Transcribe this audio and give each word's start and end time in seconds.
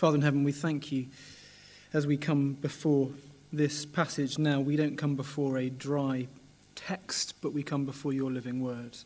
Father 0.00 0.16
in 0.16 0.22
heaven, 0.22 0.44
we 0.44 0.52
thank 0.52 0.90
you 0.90 1.08
as 1.92 2.06
we 2.06 2.16
come 2.16 2.54
before 2.54 3.10
this 3.52 3.84
passage 3.84 4.38
now. 4.38 4.58
We 4.58 4.74
don't 4.74 4.96
come 4.96 5.14
before 5.14 5.58
a 5.58 5.68
dry 5.68 6.26
text, 6.74 7.34
but 7.42 7.52
we 7.52 7.62
come 7.62 7.84
before 7.84 8.14
your 8.14 8.30
living 8.30 8.62
word. 8.62 8.96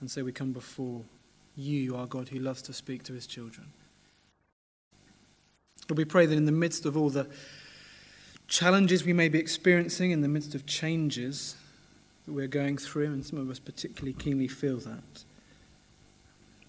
And 0.00 0.10
so 0.10 0.24
we 0.24 0.32
come 0.32 0.54
before 0.54 1.02
you, 1.56 1.94
our 1.94 2.06
God, 2.06 2.30
who 2.30 2.38
loves 2.38 2.62
to 2.62 2.72
speak 2.72 3.02
to 3.02 3.12
his 3.12 3.26
children. 3.26 3.66
Lord, 5.90 5.98
we 5.98 6.06
pray 6.06 6.24
that 6.24 6.38
in 6.38 6.46
the 6.46 6.52
midst 6.52 6.86
of 6.86 6.96
all 6.96 7.10
the 7.10 7.26
challenges 8.48 9.04
we 9.04 9.12
may 9.12 9.28
be 9.28 9.38
experiencing, 9.38 10.10
in 10.10 10.22
the 10.22 10.26
midst 10.26 10.54
of 10.54 10.64
changes 10.64 11.54
that 12.24 12.32
we're 12.32 12.46
going 12.46 12.78
through, 12.78 13.12
and 13.12 13.26
some 13.26 13.38
of 13.38 13.50
us 13.50 13.58
particularly 13.58 14.14
keenly 14.14 14.48
feel 14.48 14.78
that, 14.78 15.24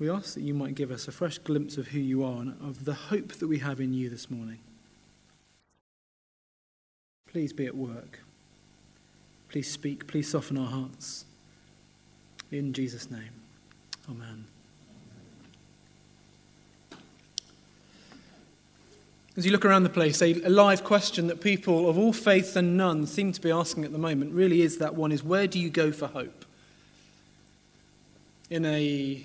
we 0.04 0.10
ask 0.10 0.34
that 0.34 0.42
you 0.42 0.54
might 0.54 0.76
give 0.76 0.92
us 0.92 1.08
a 1.08 1.14
fresh 1.14 1.38
glimpse 1.38 1.78
of 1.78 1.88
who 1.88 2.00
you 2.00 2.26
are 2.26 2.42
and 2.42 2.58
of 2.62 2.84
the 2.84 2.94
hope 2.94 3.30
that 3.36 3.48
we 3.48 3.60
have 3.60 3.80
in 3.80 3.94
you 3.94 4.10
this 4.10 4.30
morning. 4.30 4.60
Please 7.26 7.54
be 7.54 7.66
at 7.66 7.74
work. 7.74 8.20
Please 9.48 9.72
speak. 9.72 10.06
Please 10.06 10.30
soften 10.30 10.58
our 10.58 10.68
hearts. 10.68 11.24
In 12.52 12.74
Jesus' 12.74 13.10
name. 13.10 13.30
Amen. 14.10 14.44
As 19.38 19.46
you 19.46 19.54
look 19.54 19.64
around 19.64 19.84
the 19.84 19.90
place, 19.90 20.22
a, 20.22 20.34
live 20.34 20.84
question 20.84 21.28
that 21.28 21.40
people 21.40 21.90
of 21.90 21.98
all 21.98 22.12
faiths 22.12 22.58
and 22.58 22.76
none 22.76 23.08
seem 23.08 23.32
to 23.32 23.40
be 23.40 23.52
asking 23.52 23.86
at 23.86 23.94
the 23.94 23.98
moment 23.98 24.34
really 24.34 24.64
is 24.64 24.80
that 24.80 24.96
one 24.96 25.14
is 25.14 25.24
where 25.24 25.48
do 25.48 25.60
you 25.60 25.70
go 25.70 25.94
for 25.94 26.08
hope? 26.08 26.44
In 28.50 28.66
a, 28.66 29.24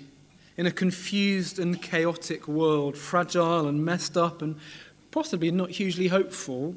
in 0.59 0.65
a 0.65 0.71
confused 0.71 1.57
and 1.57 1.81
chaotic 1.81 2.45
world, 2.45 2.97
fragile 2.97 3.65
and 3.65 3.85
messed 3.85 4.17
up 4.17 4.41
and 4.41 4.57
possibly 5.09 5.49
not 5.51 5.69
hugely 5.69 6.09
hopeful, 6.09 6.75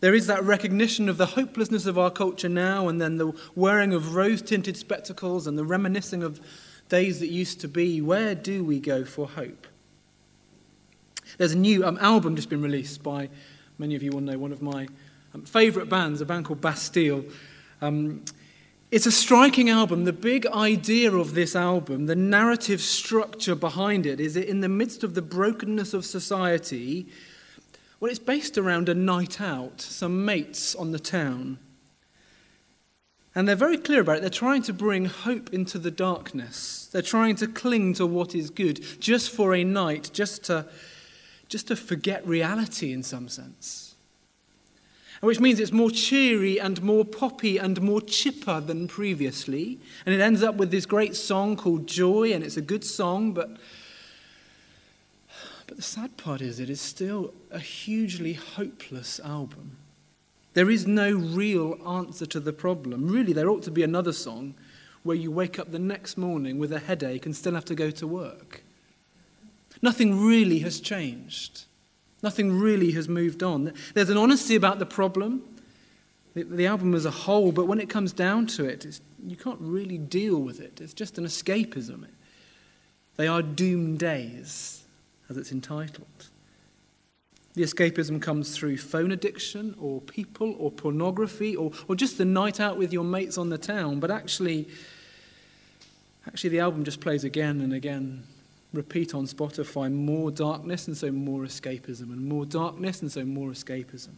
there 0.00 0.14
is 0.14 0.26
that 0.28 0.42
recognition 0.44 1.10
of 1.10 1.18
the 1.18 1.26
hopelessness 1.26 1.84
of 1.84 1.98
our 1.98 2.10
culture 2.10 2.48
now, 2.48 2.88
and 2.88 3.02
then 3.02 3.18
the 3.18 3.30
wearing 3.54 3.92
of 3.92 4.14
rose 4.14 4.40
tinted 4.40 4.78
spectacles 4.78 5.46
and 5.46 5.58
the 5.58 5.64
reminiscing 5.64 6.22
of 6.22 6.40
days 6.88 7.20
that 7.20 7.28
used 7.28 7.60
to 7.60 7.68
be. 7.68 8.00
Where 8.00 8.34
do 8.34 8.64
we 8.64 8.80
go 8.80 9.04
for 9.04 9.28
hope? 9.28 9.66
There's 11.36 11.52
a 11.52 11.58
new 11.58 11.84
um, 11.84 11.98
album 12.00 12.34
just 12.34 12.48
been 12.48 12.62
released 12.62 13.02
by, 13.02 13.28
many 13.76 13.94
of 13.94 14.02
you 14.02 14.10
will 14.10 14.22
know, 14.22 14.38
one 14.38 14.52
of 14.52 14.62
my 14.62 14.88
um, 15.34 15.42
favourite 15.42 15.90
bands, 15.90 16.22
a 16.22 16.24
band 16.24 16.46
called 16.46 16.62
Bastille. 16.62 17.26
Um, 17.82 18.24
it's 18.90 19.06
a 19.06 19.12
striking 19.12 19.68
album. 19.68 20.04
The 20.04 20.12
big 20.12 20.46
idea 20.46 21.12
of 21.12 21.34
this 21.34 21.54
album, 21.54 22.06
the 22.06 22.16
narrative 22.16 22.80
structure 22.80 23.54
behind 23.54 24.06
it, 24.06 24.18
is 24.20 24.34
that 24.34 24.48
in 24.48 24.60
the 24.60 24.68
midst 24.68 25.04
of 25.04 25.14
the 25.14 25.22
brokenness 25.22 25.92
of 25.92 26.04
society, 26.04 27.06
well, 28.00 28.10
it's 28.10 28.18
based 28.18 28.56
around 28.56 28.88
a 28.88 28.94
night 28.94 29.40
out, 29.40 29.80
some 29.80 30.24
mates 30.24 30.74
on 30.74 30.92
the 30.92 30.98
town. 30.98 31.58
And 33.34 33.46
they're 33.46 33.56
very 33.56 33.76
clear 33.76 34.00
about 34.00 34.16
it. 34.16 34.20
They're 34.22 34.30
trying 34.30 34.62
to 34.62 34.72
bring 34.72 35.04
hope 35.04 35.52
into 35.52 35.78
the 35.78 35.90
darkness. 35.90 36.88
They're 36.90 37.02
trying 37.02 37.36
to 37.36 37.46
cling 37.46 37.94
to 37.94 38.06
what 38.06 38.34
is 38.34 38.50
good 38.50 38.84
just 39.00 39.30
for 39.30 39.54
a 39.54 39.64
night, 39.64 40.10
just 40.12 40.44
to 40.44 40.66
just 41.48 41.68
to 41.68 41.76
forget 41.76 42.26
reality 42.26 42.92
in 42.92 43.02
some 43.02 43.28
sense. 43.28 43.87
Which 45.20 45.40
means 45.40 45.58
it's 45.58 45.72
more 45.72 45.90
cheery 45.90 46.60
and 46.60 46.80
more 46.82 47.04
poppy 47.04 47.58
and 47.58 47.80
more 47.82 48.00
chipper 48.00 48.60
than 48.60 48.86
previously. 48.86 49.80
And 50.06 50.14
it 50.14 50.20
ends 50.20 50.42
up 50.42 50.54
with 50.54 50.70
this 50.70 50.86
great 50.86 51.16
song 51.16 51.56
called 51.56 51.86
Joy, 51.88 52.32
and 52.32 52.44
it's 52.44 52.56
a 52.56 52.62
good 52.62 52.84
song, 52.84 53.32
but, 53.32 53.56
but 55.66 55.76
the 55.76 55.82
sad 55.82 56.16
part 56.16 56.40
is 56.40 56.60
it 56.60 56.70
is 56.70 56.80
still 56.80 57.34
a 57.50 57.58
hugely 57.58 58.34
hopeless 58.34 59.18
album. 59.20 59.76
There 60.54 60.70
is 60.70 60.86
no 60.86 61.12
real 61.12 61.78
answer 61.86 62.26
to 62.26 62.40
the 62.40 62.52
problem. 62.52 63.08
Really, 63.08 63.32
there 63.32 63.50
ought 63.50 63.62
to 63.64 63.70
be 63.70 63.82
another 63.82 64.12
song 64.12 64.54
where 65.02 65.16
you 65.16 65.30
wake 65.30 65.58
up 65.58 65.70
the 65.70 65.78
next 65.78 66.16
morning 66.16 66.58
with 66.58 66.72
a 66.72 66.80
headache 66.80 67.26
and 67.26 67.34
still 67.34 67.54
have 67.54 67.64
to 67.66 67.74
go 67.74 67.90
to 67.90 68.06
work. 68.06 68.62
Nothing 69.80 70.20
really 70.20 70.58
has 70.60 70.80
changed. 70.80 71.64
Nothing 72.22 72.58
really 72.58 72.92
has 72.92 73.08
moved 73.08 73.42
on. 73.42 73.72
There's 73.94 74.10
an 74.10 74.16
honesty 74.16 74.56
about 74.56 74.78
the 74.78 74.86
problem, 74.86 75.42
the, 76.34 76.42
the 76.42 76.66
album 76.66 76.94
as 76.94 77.04
a 77.04 77.10
whole, 77.10 77.52
but 77.52 77.66
when 77.66 77.80
it 77.80 77.88
comes 77.88 78.12
down 78.12 78.46
to 78.48 78.64
it, 78.64 79.00
you 79.24 79.36
can't 79.36 79.60
really 79.60 79.98
deal 79.98 80.38
with 80.38 80.60
it. 80.60 80.80
It's 80.80 80.94
just 80.94 81.18
an 81.18 81.24
escapism. 81.24 82.06
They 83.16 83.26
are 83.26 83.42
doomed 83.42 83.98
days, 83.98 84.84
as 85.28 85.36
it's 85.36 85.52
entitled. 85.52 86.28
The 87.54 87.62
escapism 87.62 88.22
comes 88.22 88.56
through 88.56 88.76
phone 88.78 89.10
addiction 89.10 89.74
or 89.80 90.00
people 90.00 90.54
or 90.58 90.70
pornography 90.70 91.56
or, 91.56 91.72
or 91.88 91.96
just 91.96 92.18
the 92.18 92.24
night 92.24 92.60
out 92.60 92.78
with 92.78 92.92
your 92.92 93.02
mates 93.02 93.36
on 93.36 93.48
the 93.48 93.58
town. 93.58 93.98
But 93.98 94.12
actually, 94.12 94.68
actually, 96.26 96.50
the 96.50 96.60
album 96.60 96.84
just 96.84 97.00
plays 97.00 97.24
again 97.24 97.60
and 97.60 97.72
again 97.72 98.22
repeat 98.72 99.14
on 99.14 99.26
Spotify 99.26 99.92
more 99.92 100.30
darkness 100.30 100.86
and 100.86 100.96
so 100.96 101.10
more 101.10 101.42
escapism, 101.42 102.12
and 102.12 102.24
more 102.26 102.44
darkness 102.44 103.00
and 103.02 103.10
so 103.10 103.24
more 103.24 103.50
escapism. 103.50 104.14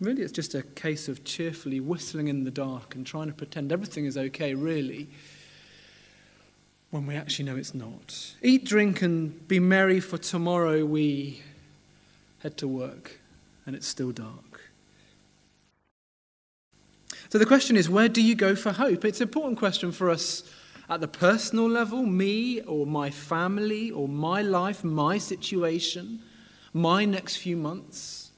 Really, 0.00 0.22
it's 0.22 0.32
just 0.32 0.54
a 0.54 0.62
case 0.62 1.08
of 1.08 1.24
cheerfully 1.24 1.80
whistling 1.80 2.28
in 2.28 2.44
the 2.44 2.52
dark 2.52 2.94
and 2.94 3.04
trying 3.04 3.26
to 3.26 3.32
pretend 3.32 3.72
everything 3.72 4.04
is 4.04 4.16
okay, 4.16 4.54
really, 4.54 5.08
when 6.90 7.04
we 7.04 7.16
actually 7.16 7.46
know 7.46 7.56
it's 7.56 7.74
not. 7.74 8.34
Eat, 8.40 8.64
drink, 8.64 9.02
and 9.02 9.46
be 9.48 9.58
merry, 9.58 9.98
for 9.98 10.16
tomorrow 10.16 10.84
we 10.84 11.42
head 12.40 12.56
to 12.58 12.68
work 12.68 13.18
and 13.66 13.74
it's 13.74 13.88
still 13.88 14.12
dark. 14.12 14.60
So 17.30 17.38
the 17.38 17.46
question 17.46 17.76
is 17.76 17.90
where 17.90 18.08
do 18.08 18.22
you 18.22 18.34
go 18.34 18.54
for 18.54 18.72
hope? 18.72 19.04
It's 19.04 19.20
an 19.20 19.28
important 19.28 19.58
question 19.58 19.92
for 19.92 20.08
us 20.08 20.44
at 20.88 21.00
the 21.00 21.08
personal 21.08 21.68
level, 21.68 22.04
me 22.04 22.60
or 22.62 22.86
my 22.86 23.10
family 23.10 23.90
or 23.90 24.08
my 24.08 24.40
life, 24.40 24.82
my 24.82 25.18
situation, 25.18 26.20
my 26.72 27.04
next 27.04 27.36
few 27.36 27.56
months, 27.56 28.30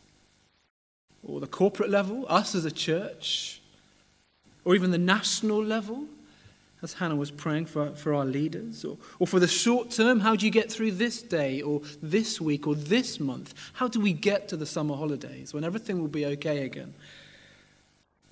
or 1.22 1.41
the 1.41 1.47
corporate 1.47 1.91
level, 1.91 2.27
us 2.28 2.55
as 2.55 2.65
a 2.65 2.71
church, 2.71 3.61
or 4.65 4.75
even 4.75 4.91
the 4.91 4.99
national 4.99 5.62
level, 5.62 6.06
as 6.83 6.94
Hannah 6.94 7.16
was 7.16 7.31
praying 7.31 7.66
for, 7.66 7.91
for 7.91 8.15
our 8.15 8.25
leaders, 8.25 8.84
or, 8.84 8.97
or 9.19 9.27
for 9.27 9.38
the 9.38 9.49
short 9.49 9.91
term, 9.91 10.21
how 10.21 10.34
do 10.34 10.47
you 10.47 10.53
get 10.53 10.72
through 10.72 10.93
this 10.93 11.21
day, 11.21 11.61
or 11.61 11.82
this 12.03 12.41
week, 12.41 12.67
or 12.67 12.75
this 12.75 13.21
month? 13.21 13.55
How 13.75 13.87
do 13.87 14.00
we 14.00 14.12
get 14.12 14.49
to 14.49 14.56
the 14.56 14.67
summer 14.67 14.97
holidays 14.97 15.53
when 15.53 15.62
everything 15.62 16.00
will 16.00 16.09
be 16.09 16.25
okay 16.27 16.65
again? 16.65 16.94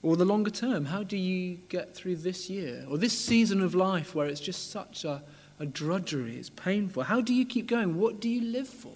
Or 0.02 0.16
the 0.16 0.24
longer 0.24 0.50
term, 0.50 0.86
how 0.86 1.02
do 1.02 1.16
you 1.16 1.58
get 1.68 1.94
through 1.94 2.16
this 2.16 2.48
year 2.48 2.84
or 2.88 2.98
this 2.98 3.18
season 3.18 3.60
of 3.60 3.74
life 3.74 4.14
where 4.14 4.26
it's 4.26 4.40
just 4.40 4.70
such 4.70 5.04
a, 5.04 5.22
a 5.58 5.66
drudgery, 5.66 6.36
it's 6.36 6.50
painful? 6.50 7.02
How 7.02 7.20
do 7.20 7.34
you 7.34 7.44
keep 7.44 7.66
going? 7.66 7.98
What 7.98 8.20
do 8.20 8.28
you 8.28 8.42
live 8.42 8.68
for? 8.68 8.94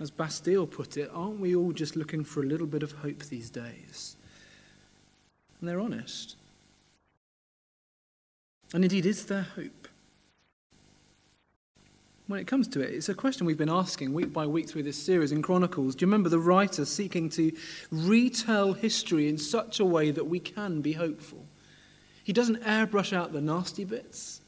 As 0.00 0.10
Bastille 0.10 0.66
put 0.66 0.96
it, 0.96 1.10
aren't 1.14 1.40
we 1.40 1.54
all 1.54 1.72
just 1.72 1.96
looking 1.96 2.24
for 2.24 2.42
a 2.42 2.46
little 2.46 2.66
bit 2.66 2.82
of 2.82 2.92
hope 2.92 3.22
these 3.24 3.48
days? 3.48 4.16
And 5.60 5.68
they're 5.68 5.80
honest. 5.80 6.36
And 8.74 8.84
indeed, 8.84 9.06
is 9.06 9.24
there 9.26 9.46
hope? 9.54 9.83
When 12.26 12.40
it 12.40 12.46
comes 12.46 12.66
to 12.68 12.80
it. 12.80 12.94
It's 12.94 13.08
a 13.08 13.14
question 13.14 13.46
we've 13.46 13.58
been 13.58 13.68
asking 13.68 14.14
week 14.14 14.32
by 14.32 14.46
week 14.46 14.68
through 14.68 14.84
this 14.84 15.02
series 15.02 15.32
in 15.32 15.42
Chronicles. 15.42 15.94
Do 15.94 16.04
you 16.04 16.06
remember 16.06 16.30
the 16.30 16.38
writer 16.38 16.84
seeking 16.84 17.28
to 17.30 17.52
retell 17.90 18.72
history 18.72 19.28
in 19.28 19.36
such 19.36 19.78
a 19.78 19.84
way 19.84 20.10
that 20.10 20.24
we 20.24 20.40
can 20.40 20.80
be 20.80 20.92
hopeful? 20.92 21.44
He 22.22 22.32
doesn't 22.32 22.62
airbrush 22.62 23.12
out 23.12 23.32
the 23.32 23.42
nasty 23.42 23.84
bits, 23.84 24.40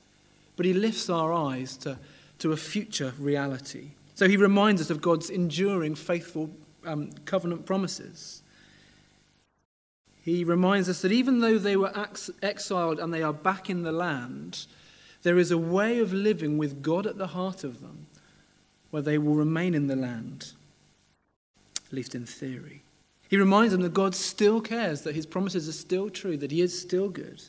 but 0.57 0.65
he 0.65 0.73
lifts 0.73 1.11
our 1.11 1.33
eyes 1.33 1.77
to, 1.79 1.99
to 2.39 2.53
a 2.53 2.57
future 2.57 3.13
reality. 3.19 3.91
So 4.15 4.27
he 4.27 4.39
reminds 4.39 4.81
us 4.81 4.89
of 4.89 5.03
God's 5.03 5.29
enduring, 5.29 5.95
faithful 5.95 6.51
um, 6.87 7.11
covenant 7.27 7.67
promises. 7.67 8.43
He 10.23 10.43
reminds 10.43 10.89
us 10.89 11.03
that 11.03 11.13
even 11.13 11.41
though 11.41 11.59
they 11.59 11.77
were 11.77 11.93
ex- 11.97 12.31
exiled 12.43 12.99
and 12.99 13.13
they 13.13 13.23
are 13.23 13.35
back 13.35 13.69
in 13.69 13.83
the 13.83 13.93
land, 13.93 14.67
there 15.27 15.39
is 15.39 15.51
a 15.51 15.59
way 15.59 15.99
of 15.99 16.13
living 16.13 16.57
with 16.57 16.85
God 16.85 17.05
at 17.05 17.19
the 17.19 17.27
heart 17.27 17.65
of 17.65 17.81
them 17.81 18.07
where 18.93 19.03
they 19.03 19.19
will 19.19 19.35
remain 19.35 19.75
in 19.75 19.89
the 19.89 19.97
land, 19.97 20.53
at 21.85 21.93
least 21.93 22.15
in 22.15 22.25
theory. 22.25 22.85
He 23.29 23.37
reminds 23.37 23.73
them 23.73 23.83
that 23.83 23.93
God 23.93 24.15
still 24.15 24.61
cares, 24.61 25.01
that 25.01 25.17
his 25.17 25.27
promises 25.27 25.69
are 25.69 25.73
still 25.73 26.11
true, 26.11 26.37
that 26.37 26.53
he 26.53 26.61
is 26.61 26.81
still 26.81 27.09
good. 27.09 27.43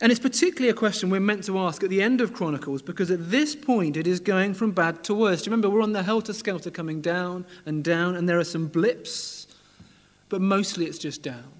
And 0.00 0.12
it's 0.12 0.20
particularly 0.20 0.68
a 0.68 0.74
question 0.74 1.10
we're 1.10 1.18
meant 1.18 1.42
to 1.46 1.58
ask 1.58 1.82
at 1.82 1.90
the 1.90 2.00
end 2.00 2.20
of 2.20 2.32
Chronicles 2.32 2.82
because 2.82 3.10
at 3.10 3.32
this 3.32 3.56
point 3.56 3.96
it 3.96 4.06
is 4.06 4.20
going 4.20 4.54
from 4.54 4.70
bad 4.70 5.02
to 5.02 5.14
worse. 5.14 5.42
Do 5.42 5.50
you 5.50 5.50
remember 5.50 5.70
we're 5.70 5.82
on 5.82 5.92
the 5.92 6.04
helter 6.04 6.34
skelter 6.34 6.70
coming 6.70 7.00
down 7.00 7.46
and 7.66 7.82
down, 7.82 8.14
and 8.14 8.28
there 8.28 8.38
are 8.38 8.44
some 8.44 8.68
blips, 8.68 9.48
but 10.28 10.40
mostly 10.40 10.84
it's 10.84 10.98
just 10.98 11.20
down 11.20 11.50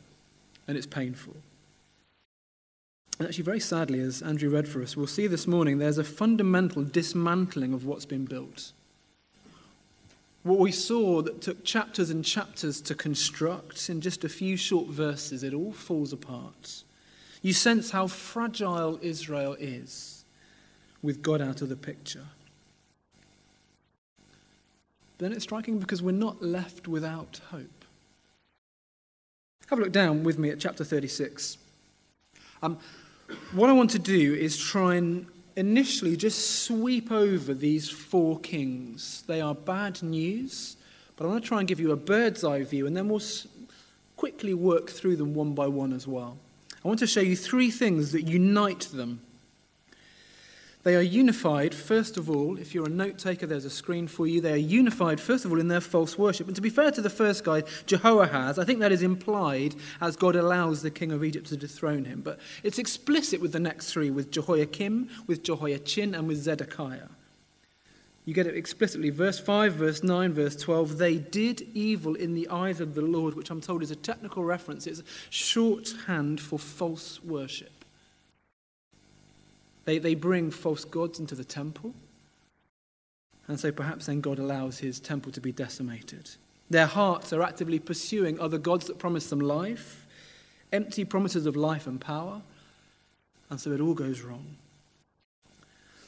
and 0.68 0.76
it's 0.76 0.86
painful. 0.86 1.34
And 3.22 3.28
actually, 3.28 3.44
very 3.44 3.60
sadly, 3.60 4.00
as 4.00 4.20
Andrew 4.20 4.50
read 4.50 4.66
for 4.66 4.82
us, 4.82 4.96
we'll 4.96 5.06
see 5.06 5.28
this 5.28 5.46
morning 5.46 5.78
there's 5.78 5.96
a 5.96 6.02
fundamental 6.02 6.82
dismantling 6.82 7.72
of 7.72 7.86
what's 7.86 8.04
been 8.04 8.24
built. 8.24 8.72
What 10.42 10.58
we 10.58 10.72
saw 10.72 11.22
that 11.22 11.40
took 11.40 11.62
chapters 11.64 12.10
and 12.10 12.24
chapters 12.24 12.80
to 12.80 12.96
construct, 12.96 13.88
in 13.88 14.00
just 14.00 14.24
a 14.24 14.28
few 14.28 14.56
short 14.56 14.88
verses, 14.88 15.44
it 15.44 15.54
all 15.54 15.70
falls 15.70 16.12
apart. 16.12 16.82
You 17.42 17.52
sense 17.52 17.92
how 17.92 18.08
fragile 18.08 18.98
Israel 19.02 19.56
is 19.60 20.24
with 21.00 21.22
God 21.22 21.40
out 21.40 21.62
of 21.62 21.68
the 21.68 21.76
picture. 21.76 22.26
Then 25.18 25.32
it's 25.32 25.44
striking 25.44 25.78
because 25.78 26.02
we're 26.02 26.10
not 26.10 26.42
left 26.42 26.88
without 26.88 27.40
hope. 27.52 27.84
Have 29.68 29.78
a 29.78 29.82
look 29.82 29.92
down 29.92 30.24
with 30.24 30.40
me 30.40 30.50
at 30.50 30.58
chapter 30.58 30.82
36. 30.82 31.56
Um, 32.64 32.78
what 33.52 33.68
I 33.70 33.72
want 33.72 33.90
to 33.90 33.98
do 33.98 34.34
is 34.34 34.56
try 34.56 34.96
and 34.96 35.26
initially 35.56 36.16
just 36.16 36.64
sweep 36.64 37.12
over 37.12 37.54
these 37.54 37.88
four 37.88 38.38
kings. 38.40 39.22
They 39.26 39.40
are 39.40 39.54
bad 39.54 40.02
news, 40.02 40.76
but 41.16 41.24
I 41.24 41.28
want 41.28 41.44
to 41.44 41.48
try 41.48 41.58
and 41.58 41.68
give 41.68 41.80
you 41.80 41.92
a 41.92 41.96
bird's 41.96 42.44
eye 42.44 42.62
view, 42.62 42.86
and 42.86 42.96
then 42.96 43.08
we'll 43.08 43.22
quickly 44.16 44.54
work 44.54 44.90
through 44.90 45.16
them 45.16 45.34
one 45.34 45.54
by 45.54 45.66
one 45.66 45.92
as 45.92 46.06
well. 46.06 46.38
I 46.84 46.88
want 46.88 47.00
to 47.00 47.06
show 47.06 47.20
you 47.20 47.36
three 47.36 47.70
things 47.70 48.12
that 48.12 48.22
unite 48.22 48.88
them 48.92 49.20
they 50.84 50.96
are 50.96 51.02
unified, 51.02 51.74
first 51.74 52.16
of 52.16 52.28
all, 52.28 52.58
if 52.58 52.74
you're 52.74 52.86
a 52.86 52.90
note 52.90 53.16
taker, 53.16 53.46
there's 53.46 53.64
a 53.64 53.70
screen 53.70 54.08
for 54.08 54.26
you. 54.26 54.40
They 54.40 54.52
are 54.52 54.56
unified, 54.56 55.20
first 55.20 55.44
of 55.44 55.52
all, 55.52 55.60
in 55.60 55.68
their 55.68 55.80
false 55.80 56.18
worship. 56.18 56.48
And 56.48 56.56
to 56.56 56.62
be 56.62 56.70
fair 56.70 56.90
to 56.90 57.00
the 57.00 57.08
first 57.08 57.44
guy, 57.44 57.62
Jehoahaz, 57.86 58.58
I 58.58 58.64
think 58.64 58.80
that 58.80 58.90
is 58.90 59.02
implied 59.02 59.76
as 60.00 60.16
God 60.16 60.34
allows 60.34 60.82
the 60.82 60.90
king 60.90 61.12
of 61.12 61.22
Egypt 61.22 61.46
to 61.48 61.56
dethrone 61.56 62.04
him. 62.04 62.20
But 62.20 62.40
it's 62.64 62.80
explicit 62.80 63.40
with 63.40 63.52
the 63.52 63.60
next 63.60 63.92
three, 63.92 64.10
with 64.10 64.32
Jehoiakim, 64.32 65.08
with 65.28 65.44
Jehoiachin, 65.44 66.16
and 66.16 66.26
with 66.26 66.38
Zedekiah. 66.38 67.08
You 68.24 68.34
get 68.34 68.48
it 68.48 68.56
explicitly. 68.56 69.10
Verse 69.10 69.38
5, 69.38 69.74
verse 69.74 70.02
9, 70.02 70.32
verse 70.32 70.56
12. 70.56 70.98
They 70.98 71.16
did 71.16 71.62
evil 71.74 72.16
in 72.16 72.34
the 72.34 72.48
eyes 72.48 72.80
of 72.80 72.94
the 72.94 73.02
Lord, 73.02 73.34
which 73.34 73.50
I'm 73.50 73.60
told 73.60 73.84
is 73.84 73.92
a 73.92 73.96
technical 73.96 74.42
reference. 74.42 74.88
It's 74.88 75.02
shorthand 75.30 76.40
for 76.40 76.58
false 76.58 77.22
worship. 77.22 77.81
They, 79.84 79.98
they 79.98 80.14
bring 80.14 80.50
false 80.50 80.84
gods 80.84 81.18
into 81.18 81.34
the 81.34 81.44
temple. 81.44 81.94
And 83.48 83.58
so 83.58 83.72
perhaps 83.72 84.06
then 84.06 84.20
God 84.20 84.38
allows 84.38 84.78
his 84.78 85.00
temple 85.00 85.32
to 85.32 85.40
be 85.40 85.52
decimated. 85.52 86.30
Their 86.70 86.86
hearts 86.86 87.32
are 87.32 87.42
actively 87.42 87.78
pursuing 87.78 88.40
other 88.40 88.58
gods 88.58 88.86
that 88.86 88.98
promise 88.98 89.28
them 89.28 89.40
life, 89.40 90.06
empty 90.72 91.04
promises 91.04 91.46
of 91.46 91.56
life 91.56 91.86
and 91.86 92.00
power. 92.00 92.40
And 93.50 93.60
so 93.60 93.72
it 93.72 93.80
all 93.80 93.94
goes 93.94 94.22
wrong. 94.22 94.56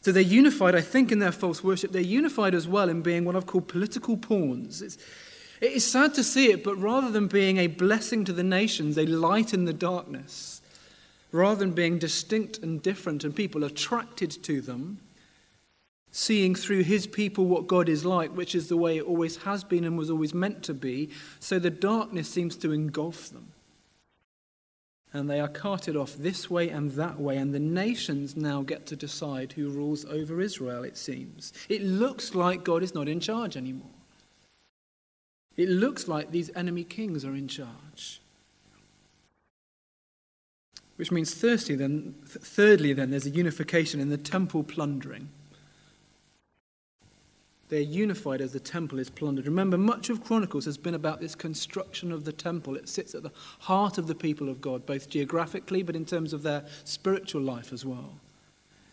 So 0.00 0.12
they're 0.12 0.22
unified, 0.22 0.74
I 0.74 0.80
think, 0.80 1.10
in 1.12 1.18
their 1.18 1.32
false 1.32 1.64
worship. 1.64 1.92
They're 1.92 2.02
unified 2.02 2.54
as 2.54 2.68
well 2.68 2.88
in 2.88 3.02
being 3.02 3.24
what 3.24 3.36
I've 3.36 3.46
called 3.46 3.68
political 3.68 4.16
pawns. 4.16 4.82
It's, 4.82 4.98
it 5.60 5.72
is 5.72 5.90
sad 5.90 6.14
to 6.14 6.22
see 6.22 6.50
it, 6.52 6.62
but 6.62 6.76
rather 6.76 7.10
than 7.10 7.26
being 7.26 7.58
a 7.58 7.68
blessing 7.68 8.24
to 8.26 8.32
the 8.32 8.42
nations, 8.42 8.96
they 8.96 9.06
lighten 9.06 9.64
the 9.64 9.72
darkness 9.72 10.60
rather 11.34 11.58
than 11.58 11.72
being 11.72 11.98
distinct 11.98 12.58
and 12.58 12.80
different 12.80 13.24
and 13.24 13.34
people 13.34 13.64
attracted 13.64 14.30
to 14.30 14.60
them, 14.60 15.00
seeing 16.12 16.54
through 16.54 16.84
his 16.84 17.08
people 17.08 17.44
what 17.46 17.66
God 17.66 17.88
is 17.88 18.04
like, 18.04 18.30
which 18.30 18.54
is 18.54 18.68
the 18.68 18.76
way 18.76 18.98
it 18.98 19.04
always 19.04 19.38
has 19.38 19.64
been 19.64 19.82
and 19.82 19.98
was 19.98 20.10
always 20.10 20.32
meant 20.32 20.62
to 20.62 20.72
be, 20.72 21.10
so 21.40 21.58
the 21.58 21.70
darkness 21.70 22.28
seems 22.28 22.54
to 22.56 22.70
engulf 22.70 23.30
them. 23.30 23.48
And 25.12 25.28
they 25.28 25.40
are 25.40 25.48
carted 25.48 25.96
off 25.96 26.14
this 26.14 26.48
way 26.48 26.68
and 26.68 26.92
that 26.92 27.18
way, 27.18 27.36
and 27.36 27.52
the 27.52 27.58
nations 27.58 28.36
now 28.36 28.62
get 28.62 28.86
to 28.86 28.96
decide 28.96 29.52
who 29.52 29.70
rules 29.70 30.04
over 30.04 30.40
Israel, 30.40 30.84
it 30.84 30.96
seems. 30.96 31.52
It 31.68 31.82
looks 31.82 32.36
like 32.36 32.62
God 32.62 32.84
is 32.84 32.94
not 32.94 33.08
in 33.08 33.18
charge 33.18 33.56
anymore. 33.56 33.90
It 35.56 35.68
looks 35.68 36.06
like 36.06 36.30
these 36.30 36.50
enemy 36.54 36.84
kings 36.84 37.24
are 37.24 37.34
in 37.34 37.48
charge. 37.48 38.20
Which 40.96 41.10
means, 41.10 41.34
thirdly, 41.34 41.74
then, 41.74 42.14
thirdly, 42.24 42.92
then, 42.92 43.10
there's 43.10 43.26
a 43.26 43.30
unification 43.30 44.00
in 44.00 44.10
the 44.10 44.16
temple 44.16 44.62
plundering. 44.62 45.28
They're 47.68 47.80
unified 47.80 48.40
as 48.40 48.52
the 48.52 48.60
temple 48.60 48.98
is 48.98 49.10
plundered. 49.10 49.46
Remember, 49.46 49.76
much 49.76 50.10
of 50.10 50.22
Chronicles 50.22 50.66
has 50.66 50.76
been 50.76 50.94
about 50.94 51.20
this 51.20 51.34
construction 51.34 52.12
of 52.12 52.24
the 52.24 52.32
temple. 52.32 52.76
It 52.76 52.88
sits 52.88 53.14
at 53.14 53.22
the 53.22 53.32
heart 53.60 53.98
of 53.98 54.06
the 54.06 54.14
people 54.14 54.48
of 54.48 54.60
God, 54.60 54.86
both 54.86 55.08
geographically, 55.08 55.82
but 55.82 55.96
in 55.96 56.04
terms 56.04 56.32
of 56.32 56.42
their 56.42 56.64
spiritual 56.84 57.42
life 57.42 57.72
as 57.72 57.84
well. 57.84 58.20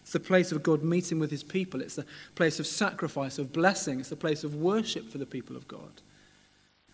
It's 0.02 0.14
the 0.14 0.20
place 0.20 0.52
of 0.52 0.64
God 0.64 0.84
meeting 0.84 1.20
with 1.20 1.30
his 1.30 1.44
people. 1.44 1.82
It's 1.82 1.96
the 1.96 2.06
place 2.34 2.60
of 2.60 2.66
sacrifice, 2.66 3.38
of 3.38 3.54
blessing. 3.54 4.00
It's 4.00 4.10
the 4.10 4.16
place 4.16 4.44
of 4.44 4.56
worship 4.56 5.12
for 5.12 5.20
the 5.20 5.28
people 5.28 5.56
of 5.56 5.68
God. 5.68 6.02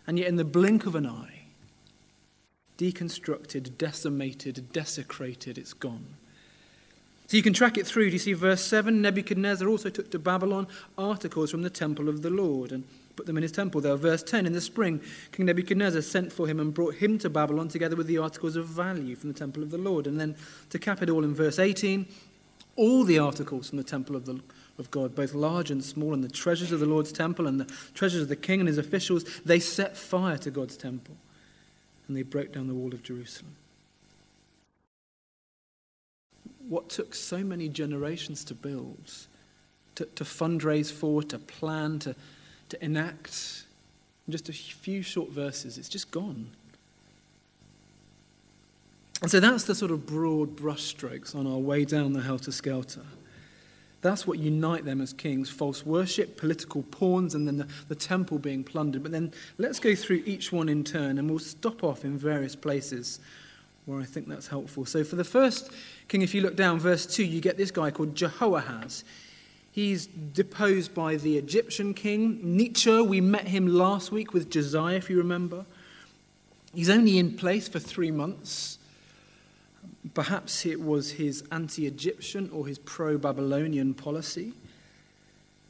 And 0.06 0.18
yet, 0.18 0.28
in 0.28 0.36
the 0.36 0.44
blink 0.44 0.84
of 0.84 0.94
an 0.94 1.06
eye, 1.06 1.37
deconstructed, 2.78 3.76
decimated, 3.76 4.72
desecrated, 4.72 5.58
it's 5.58 5.74
gone. 5.74 6.06
So 7.26 7.36
you 7.36 7.42
can 7.42 7.52
track 7.52 7.76
it 7.76 7.86
through. 7.86 8.06
Do 8.06 8.12
you 8.12 8.18
see 8.18 8.32
verse 8.32 8.64
7? 8.64 9.02
Nebuchadnezzar 9.02 9.68
also 9.68 9.90
took 9.90 10.10
to 10.12 10.18
Babylon 10.18 10.66
articles 10.96 11.50
from 11.50 11.62
the 11.62 11.68
temple 11.68 12.08
of 12.08 12.22
the 12.22 12.30
Lord 12.30 12.72
and 12.72 12.84
put 13.16 13.26
them 13.26 13.36
in 13.36 13.42
his 13.42 13.52
temple 13.52 13.82
there. 13.82 13.96
Verse 13.96 14.22
10 14.22 14.46
In 14.46 14.54
the 14.54 14.62
spring, 14.62 15.02
King 15.32 15.44
Nebuchadnezzar 15.44 16.00
sent 16.00 16.32
for 16.32 16.46
him 16.46 16.58
and 16.58 16.72
brought 16.72 16.94
him 16.94 17.18
to 17.18 17.28
Babylon 17.28 17.68
together 17.68 17.96
with 17.96 18.06
the 18.06 18.16
articles 18.16 18.56
of 18.56 18.64
value 18.64 19.14
from 19.14 19.30
the 19.30 19.38
temple 19.38 19.62
of 19.62 19.70
the 19.70 19.76
Lord. 19.76 20.06
And 20.06 20.18
then 20.18 20.36
to 20.70 20.78
cap 20.78 21.02
it 21.02 21.10
all 21.10 21.22
in 21.22 21.34
verse 21.34 21.58
18, 21.58 22.06
all 22.76 23.04
the 23.04 23.18
articles 23.18 23.68
from 23.68 23.76
the 23.76 23.84
temple 23.84 24.16
of, 24.16 24.24
the, 24.24 24.40
of 24.78 24.90
God, 24.90 25.14
both 25.14 25.34
large 25.34 25.70
and 25.70 25.84
small, 25.84 26.14
and 26.14 26.24
the 26.24 26.30
treasures 26.30 26.72
of 26.72 26.80
the 26.80 26.86
Lord's 26.86 27.12
temple 27.12 27.46
and 27.46 27.60
the 27.60 27.70
treasures 27.92 28.22
of 28.22 28.28
the 28.28 28.36
king 28.36 28.60
and 28.60 28.68
his 28.68 28.78
officials, 28.78 29.24
they 29.44 29.58
set 29.58 29.98
fire 29.98 30.38
to 30.38 30.50
God's 30.50 30.78
temple 30.78 31.16
and 32.08 32.16
they 32.16 32.22
broke 32.22 32.52
down 32.52 32.66
the 32.66 32.74
wall 32.74 32.92
of 32.92 33.02
Jerusalem. 33.02 33.54
What 36.68 36.88
took 36.88 37.14
so 37.14 37.38
many 37.38 37.68
generations 37.68 38.44
to 38.44 38.54
build, 38.54 39.12
to, 39.94 40.06
to 40.06 40.24
fundraise 40.24 40.92
for, 40.92 41.22
to 41.24 41.38
plan, 41.38 41.98
to, 42.00 42.16
to 42.70 42.84
enact, 42.84 43.64
in 44.26 44.32
just 44.32 44.48
a 44.48 44.52
few 44.52 45.02
short 45.02 45.30
verses, 45.30 45.78
it's 45.78 45.88
just 45.88 46.10
gone. 46.10 46.50
And 49.20 49.30
so 49.30 49.40
that's 49.40 49.64
the 49.64 49.74
sort 49.74 49.90
of 49.90 50.06
broad 50.06 50.56
brushstrokes 50.56 51.34
on 51.34 51.46
our 51.46 51.58
way 51.58 51.84
down 51.84 52.12
the 52.12 52.22
helter 52.22 52.52
skelter. 52.52 53.02
That's 54.00 54.26
what 54.26 54.38
unite 54.38 54.84
them 54.84 55.00
as 55.00 55.12
kings 55.12 55.50
false 55.50 55.84
worship, 55.84 56.36
political 56.36 56.82
pawns, 56.84 57.34
and 57.34 57.46
then 57.46 57.58
the, 57.58 57.68
the 57.88 57.94
temple 57.94 58.38
being 58.38 58.62
plundered. 58.62 59.02
But 59.02 59.12
then 59.12 59.32
let's 59.58 59.80
go 59.80 59.94
through 59.94 60.22
each 60.24 60.52
one 60.52 60.68
in 60.68 60.84
turn, 60.84 61.18
and 61.18 61.28
we'll 61.28 61.40
stop 61.40 61.82
off 61.82 62.04
in 62.04 62.16
various 62.16 62.54
places 62.54 63.18
where 63.86 64.00
I 64.00 64.04
think 64.04 64.28
that's 64.28 64.48
helpful. 64.48 64.84
So, 64.84 65.02
for 65.02 65.16
the 65.16 65.24
first 65.24 65.72
king, 66.08 66.22
if 66.22 66.34
you 66.34 66.42
look 66.42 66.56
down, 66.56 66.78
verse 66.78 67.06
2, 67.06 67.24
you 67.24 67.40
get 67.40 67.56
this 67.56 67.70
guy 67.70 67.90
called 67.90 68.14
Jehoahaz. 68.14 69.02
He's 69.72 70.06
deposed 70.06 70.94
by 70.94 71.16
the 71.16 71.38
Egyptian 71.38 71.94
king. 71.94 72.40
Necho, 72.42 73.02
we 73.02 73.20
met 73.20 73.48
him 73.48 73.66
last 73.66 74.12
week 74.12 74.32
with 74.32 74.50
Josiah, 74.50 74.96
if 74.96 75.08
you 75.08 75.18
remember. 75.18 75.64
He's 76.74 76.90
only 76.90 77.18
in 77.18 77.36
place 77.36 77.66
for 77.68 77.78
three 77.78 78.10
months. 78.10 78.78
Perhaps 80.14 80.66
it 80.66 80.80
was 80.80 81.12
his 81.12 81.44
anti 81.50 81.86
Egyptian 81.86 82.50
or 82.50 82.66
his 82.66 82.78
pro 82.78 83.18
Babylonian 83.18 83.94
policy. 83.94 84.52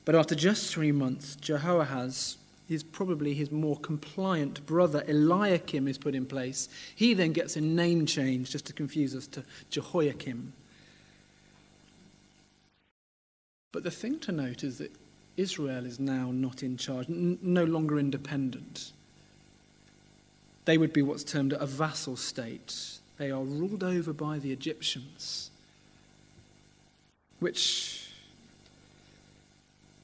But 0.05 0.15
after 0.15 0.35
just 0.35 0.73
three 0.73 0.93
months, 0.93 1.37
Jehoahaz, 1.37 2.39
is 2.69 2.83
probably 2.83 3.35
his 3.35 3.51
more 3.51 3.79
compliant 3.79 4.65
brother 4.67 5.03
Eliakim, 5.09 5.89
is 5.89 5.99
put 5.99 6.15
in 6.15 6.27
place. 6.27 6.69
He 6.95 7.15
then 7.15 7.33
gets 7.33 7.57
a 7.57 7.61
name 7.61 8.07
change 8.07 8.51
just 8.51 8.67
to 8.67 8.73
confuse 8.73 9.15
us 9.15 9.27
to 9.29 9.43
Jehoiakim. 9.71 10.53
But 13.73 13.85
the 13.85 13.91
thing 13.91 14.19
to 14.21 14.33
note 14.33 14.65
is 14.65 14.79
that 14.79 14.93
Israel 15.37 15.87
is 15.87 16.01
now 16.01 16.31
not 16.31 16.63
in 16.63 16.77
charge, 16.77 17.09
n- 17.09 17.39
no 17.41 17.65
longer 17.65 17.99
independent. 17.99 18.93
They 20.65 20.77
would 20.77 20.93
be 20.93 21.03
what's 21.03 21.25
termed 21.25 21.53
a 21.53 21.65
vassal 21.65 22.17
state. 22.17 22.98
They 23.19 23.31
are 23.33 23.43
ruled 23.43 23.83
over 23.83 24.13
by 24.13 24.39
the 24.39 24.53
Egyptians, 24.53 25.51
which, 27.41 28.09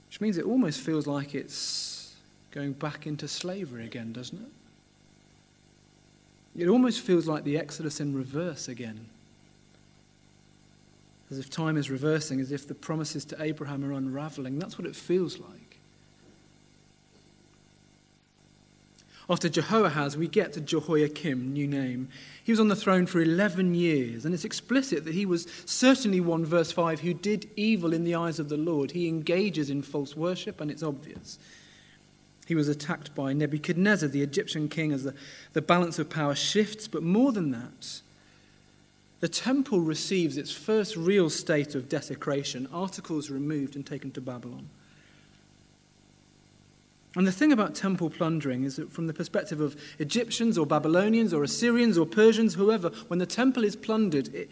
which 0.08 0.20
means 0.20 0.36
it 0.36 0.44
almost 0.44 0.80
feels 0.80 1.06
like 1.06 1.34
it's 1.34 2.16
going 2.50 2.72
back 2.72 3.06
into 3.06 3.28
slavery 3.28 3.84
again, 3.84 4.12
doesn't 4.12 4.38
it? 4.38 4.48
It 6.56 6.68
almost 6.68 7.00
feels 7.00 7.26
like 7.26 7.44
the 7.44 7.58
Exodus 7.58 8.00
in 8.00 8.14
reverse 8.14 8.68
again. 8.68 9.06
As 11.30 11.38
if 11.38 11.50
time 11.50 11.76
is 11.76 11.90
reversing, 11.90 12.40
as 12.40 12.52
if 12.52 12.68
the 12.68 12.74
promises 12.74 13.24
to 13.26 13.42
Abraham 13.42 13.84
are 13.84 13.92
unraveling. 13.92 14.58
That's 14.58 14.78
what 14.78 14.86
it 14.86 14.94
feels 14.94 15.38
like. 15.38 15.63
After 19.28 19.48
Jehoahaz, 19.48 20.18
we 20.18 20.28
get 20.28 20.52
to 20.52 20.60
Jehoiakim, 20.60 21.52
new 21.52 21.66
name. 21.66 22.08
He 22.42 22.52
was 22.52 22.60
on 22.60 22.68
the 22.68 22.76
throne 22.76 23.06
for 23.06 23.22
11 23.22 23.74
years, 23.74 24.26
and 24.26 24.34
it's 24.34 24.44
explicit 24.44 25.04
that 25.04 25.14
he 25.14 25.24
was 25.24 25.46
certainly 25.64 26.20
one, 26.20 26.44
verse 26.44 26.70
5, 26.72 27.00
who 27.00 27.14
did 27.14 27.48
evil 27.56 27.94
in 27.94 28.04
the 28.04 28.14
eyes 28.14 28.38
of 28.38 28.50
the 28.50 28.58
Lord. 28.58 28.90
He 28.90 29.08
engages 29.08 29.70
in 29.70 29.80
false 29.80 30.14
worship, 30.14 30.60
and 30.60 30.70
it's 30.70 30.82
obvious. 30.82 31.38
He 32.46 32.54
was 32.54 32.68
attacked 32.68 33.14
by 33.14 33.32
Nebuchadnezzar, 33.32 34.10
the 34.10 34.22
Egyptian 34.22 34.68
king, 34.68 34.92
as 34.92 35.04
the, 35.04 35.14
the 35.54 35.62
balance 35.62 35.98
of 35.98 36.10
power 36.10 36.34
shifts, 36.34 36.86
but 36.86 37.02
more 37.02 37.32
than 37.32 37.50
that, 37.52 38.02
the 39.20 39.28
temple 39.28 39.80
receives 39.80 40.36
its 40.36 40.52
first 40.52 40.96
real 40.96 41.30
state 41.30 41.74
of 41.74 41.88
desecration, 41.88 42.68
articles 42.70 43.30
removed 43.30 43.74
and 43.74 43.86
taken 43.86 44.10
to 44.10 44.20
Babylon. 44.20 44.68
And 47.16 47.26
the 47.26 47.32
thing 47.32 47.52
about 47.52 47.74
temple 47.74 48.10
plundering 48.10 48.64
is 48.64 48.76
that, 48.76 48.90
from 48.90 49.06
the 49.06 49.14
perspective 49.14 49.60
of 49.60 49.76
Egyptians 49.98 50.58
or 50.58 50.66
Babylonians 50.66 51.32
or 51.32 51.44
Assyrians 51.44 51.96
or 51.96 52.06
Persians, 52.06 52.54
whoever, 52.54 52.90
when 53.06 53.20
the 53.20 53.26
temple 53.26 53.62
is 53.62 53.76
plundered, 53.76 54.34
it, 54.34 54.50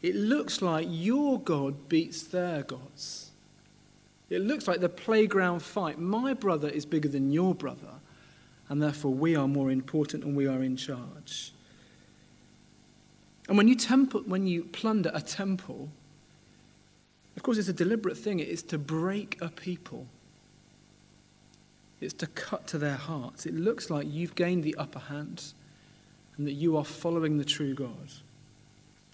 it 0.00 0.14
looks 0.14 0.62
like 0.62 0.86
your 0.88 1.38
God 1.38 1.88
beats 1.88 2.22
their 2.22 2.62
gods. 2.62 3.30
It 4.30 4.40
looks 4.40 4.66
like 4.66 4.80
the 4.80 4.88
playground 4.88 5.60
fight. 5.60 5.98
My 5.98 6.32
brother 6.32 6.68
is 6.68 6.86
bigger 6.86 7.08
than 7.08 7.30
your 7.30 7.54
brother, 7.54 8.00
and 8.68 8.82
therefore 8.82 9.12
we 9.12 9.36
are 9.36 9.48
more 9.48 9.70
important 9.70 10.24
and 10.24 10.34
we 10.34 10.46
are 10.46 10.62
in 10.62 10.76
charge. 10.76 11.52
And 13.48 13.56
when 13.56 13.68
you, 13.68 13.74
temple, 13.74 14.22
when 14.26 14.46
you 14.46 14.64
plunder 14.64 15.10
a 15.12 15.22
temple, 15.22 15.90
of 17.36 17.42
course, 17.42 17.56
it's 17.56 17.68
a 17.68 17.72
deliberate 17.72 18.16
thing. 18.16 18.40
It 18.40 18.48
is 18.48 18.62
to 18.64 18.78
break 18.78 19.38
a 19.40 19.48
people 19.48 20.06
it's 22.00 22.14
to 22.14 22.26
cut 22.28 22.66
to 22.68 22.78
their 22.78 22.96
hearts. 22.96 23.46
It 23.46 23.54
looks 23.54 23.90
like 23.90 24.06
you've 24.08 24.34
gained 24.34 24.64
the 24.64 24.76
upper 24.76 25.00
hand 25.00 25.52
and 26.36 26.46
that 26.46 26.52
you 26.52 26.76
are 26.76 26.84
following 26.84 27.38
the 27.38 27.44
true 27.44 27.74
God. 27.74 28.10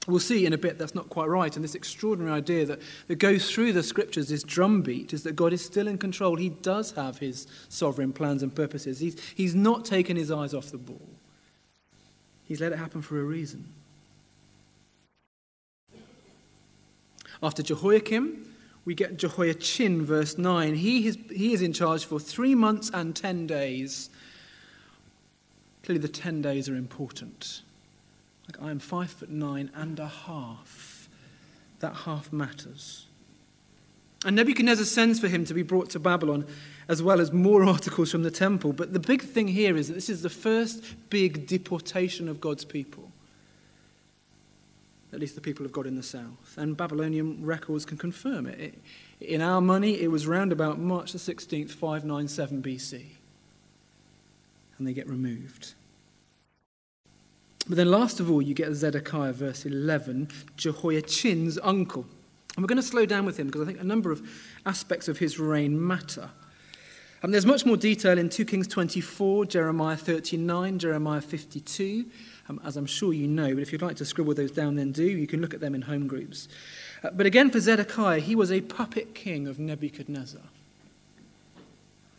We'll 0.07 0.21
see 0.21 0.45
in 0.45 0.53
a 0.53 0.59
bit 0.59 0.76
that's 0.76 0.95
not 0.95 1.09
quite 1.09 1.29
right. 1.29 1.55
And 1.55 1.64
this 1.64 1.75
extraordinary 1.75 2.33
idea 2.37 2.67
that, 2.67 2.81
that 3.09 3.17
goes 3.17 3.50
through 3.50 3.73
the 3.73 3.83
scriptures, 3.83 4.29
this 4.29 4.43
drumbeat, 4.43 5.14
is 5.14 5.23
that 5.23 5.35
God 5.35 5.55
is 5.55 5.64
still 5.64 5.88
in 5.88 5.97
control. 5.97 6.37
He 6.37 6.50
does 6.50 6.91
have 6.93 7.19
his 7.19 7.47
sovereign 7.71 8.12
plans 8.12 8.43
and 8.43 8.55
purposes. 8.55 8.99
He's, 8.99 9.19
he's 9.35 9.55
not 9.55 9.87
taken 9.87 10.17
his 10.17 10.31
eyes 10.31 10.53
off 10.53 10.71
the 10.71 10.79
ball, 10.79 11.09
he's 12.45 12.61
let 12.61 12.73
it 12.73 12.79
happen 12.79 13.00
for 13.00 13.19
a 13.19 13.25
reason. 13.25 13.64
After 17.43 17.62
Jehoiakim, 17.62 18.53
we 18.85 18.95
get 18.95 19.17
Jehoiachin, 19.17 20.05
verse 20.05 20.37
9. 20.37 20.75
He 20.75 21.07
is, 21.07 21.19
he 21.31 21.53
is 21.53 21.62
in 21.62 21.73
charge 21.73 22.05
for 22.05 22.21
three 22.21 22.55
months 22.55 22.91
and 22.93 23.17
ten 23.17 23.47
days. 23.47 24.11
Clearly, 25.83 26.00
the 26.00 26.09
ten 26.09 26.43
days 26.43 26.69
are 26.69 26.76
important. 26.76 27.62
Like, 28.47 28.62
I 28.62 28.71
am 28.71 28.79
five 28.79 29.11
foot 29.11 29.31
nine 29.31 29.71
and 29.75 29.99
a 29.99 30.07
half. 30.07 31.09
That 31.81 31.95
half 31.95 32.33
matters. 32.33 33.07
And 34.25 34.37
Nebuchadnezzar 34.37 34.87
sends 34.87 35.21
for 35.21 35.29
him 35.29 35.45
to 35.47 35.55
be 35.55 35.62
brought 35.62 35.91
to 35.91 35.99
Babylon, 35.99 36.47
as 36.88 37.03
well 37.03 37.21
as 37.21 37.33
more 37.33 37.64
articles 37.69 38.11
from 38.11 38.23
the 38.23 38.31
temple. 38.31 38.73
But 38.73 38.93
the 38.93 39.00
big 39.00 39.23
thing 39.23 39.49
here 39.49 39.76
is 39.76 39.88
that 39.88 39.95
this 39.95 40.09
is 40.09 40.23
the 40.23 40.31
first 40.31 40.83
big 41.11 41.47
deportation 41.47 42.29
of 42.29 42.41
God's 42.41 42.64
people 42.64 43.11
at 45.14 45.21
least 45.21 45.35
the 45.37 45.40
people 45.40 45.64
of 45.64 45.73
God 45.73 45.87
in 45.87 45.94
the 45.94 46.02
south. 46.02 46.56
And 46.56 46.76
Babylonian 46.76 47.44
records 47.44 47.85
can 47.85 47.97
confirm 47.97 48.47
it. 48.47 48.59
it 48.59 48.75
in 49.21 49.40
our 49.40 49.61
money, 49.61 50.00
it 50.00 50.11
was 50.11 50.26
round 50.26 50.52
about 50.52 50.78
March 50.78 51.12
the 51.12 51.18
16th, 51.18 51.71
597 51.71 52.62
BC. 52.62 53.02
And 54.76 54.87
they 54.87 54.92
get 54.92 55.09
removed. 55.09 55.75
But 57.66 57.76
then, 57.76 57.90
last 57.90 58.21
of 58.21 58.30
all, 58.30 58.42
you 58.42 58.52
get 58.52 58.75
Zedekiah, 58.75 59.33
verse 59.33 59.64
11, 59.64 60.28
Jehoiachin's 60.56 61.59
uncle. 61.62 62.04
And 62.56 62.62
we're 62.62 62.68
going 62.68 62.76
to 62.76 62.83
slow 62.83 63.06
down 63.06 63.25
with 63.25 63.38
him 63.38 63.47
because 63.47 63.62
I 63.62 63.64
think 63.64 63.80
a 63.80 63.85
number 63.85 64.12
of 64.12 64.28
aspects 64.66 65.09
of 65.09 65.18
his 65.18 65.38
reign 65.38 65.85
matter. 65.85 66.30
And 67.25 67.33
there's 67.33 67.47
much 67.47 67.64
more 67.64 67.78
detail 67.78 68.19
in 68.19 68.28
2 68.28 68.45
Kings 68.45 68.69
24, 68.69 69.47
Jeremiah 69.47 69.97
39, 69.97 70.78
Jeremiah 70.78 71.23
52, 71.23 72.04
um, 72.50 72.61
as 72.62 72.76
I'm 72.76 72.85
sure 72.85 73.14
you 73.14 73.26
know. 73.26 73.54
But 73.54 73.62
if 73.62 73.73
you'd 73.73 73.81
like 73.81 73.97
to 73.97 74.04
scribble 74.04 74.35
those 74.35 74.50
down, 74.50 74.76
then 74.76 74.93
do. 74.93 75.04
You 75.04 75.26
can 75.26 75.40
look 75.40 75.54
at 75.54 75.61
them 75.61 75.75
in 75.75 75.81
home 75.81 76.07
groups. 76.07 76.49
Uh, 77.02 77.09
but 77.14 77.25
again, 77.25 77.50
for 77.50 77.61
Zedekiah, 77.61 78.21
he 78.21 78.37
was 78.37 78.52
a 78.52 78.61
puppet 78.61 79.14
king 79.14 79.49
of 79.49 79.59
Nebuchadnezzar. 79.59 80.43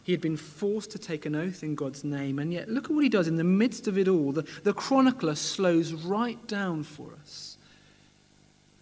He 0.01 0.12
had 0.12 0.21
been 0.21 0.38
forced 0.38 0.89
to 0.89 0.97
take 0.97 1.27
an 1.27 1.35
oath 1.35 1.62
in 1.62 1.75
God's 1.75 2.03
name, 2.03 2.39
and 2.39 2.51
yet 2.51 2.67
look 2.67 2.85
at 2.85 2.91
what 2.91 3.03
he 3.03 3.09
does 3.09 3.27
in 3.27 3.35
the 3.35 3.43
midst 3.43 3.88
of 3.88 4.00
it 4.00 4.07
all. 4.07 4.31
The, 4.31 4.47
the 4.63 4.74
chronicler 4.74 5.35
slows 5.35 5.93
right 5.93 6.47
down 6.47 6.81
for 6.81 7.09
us. 7.21 7.57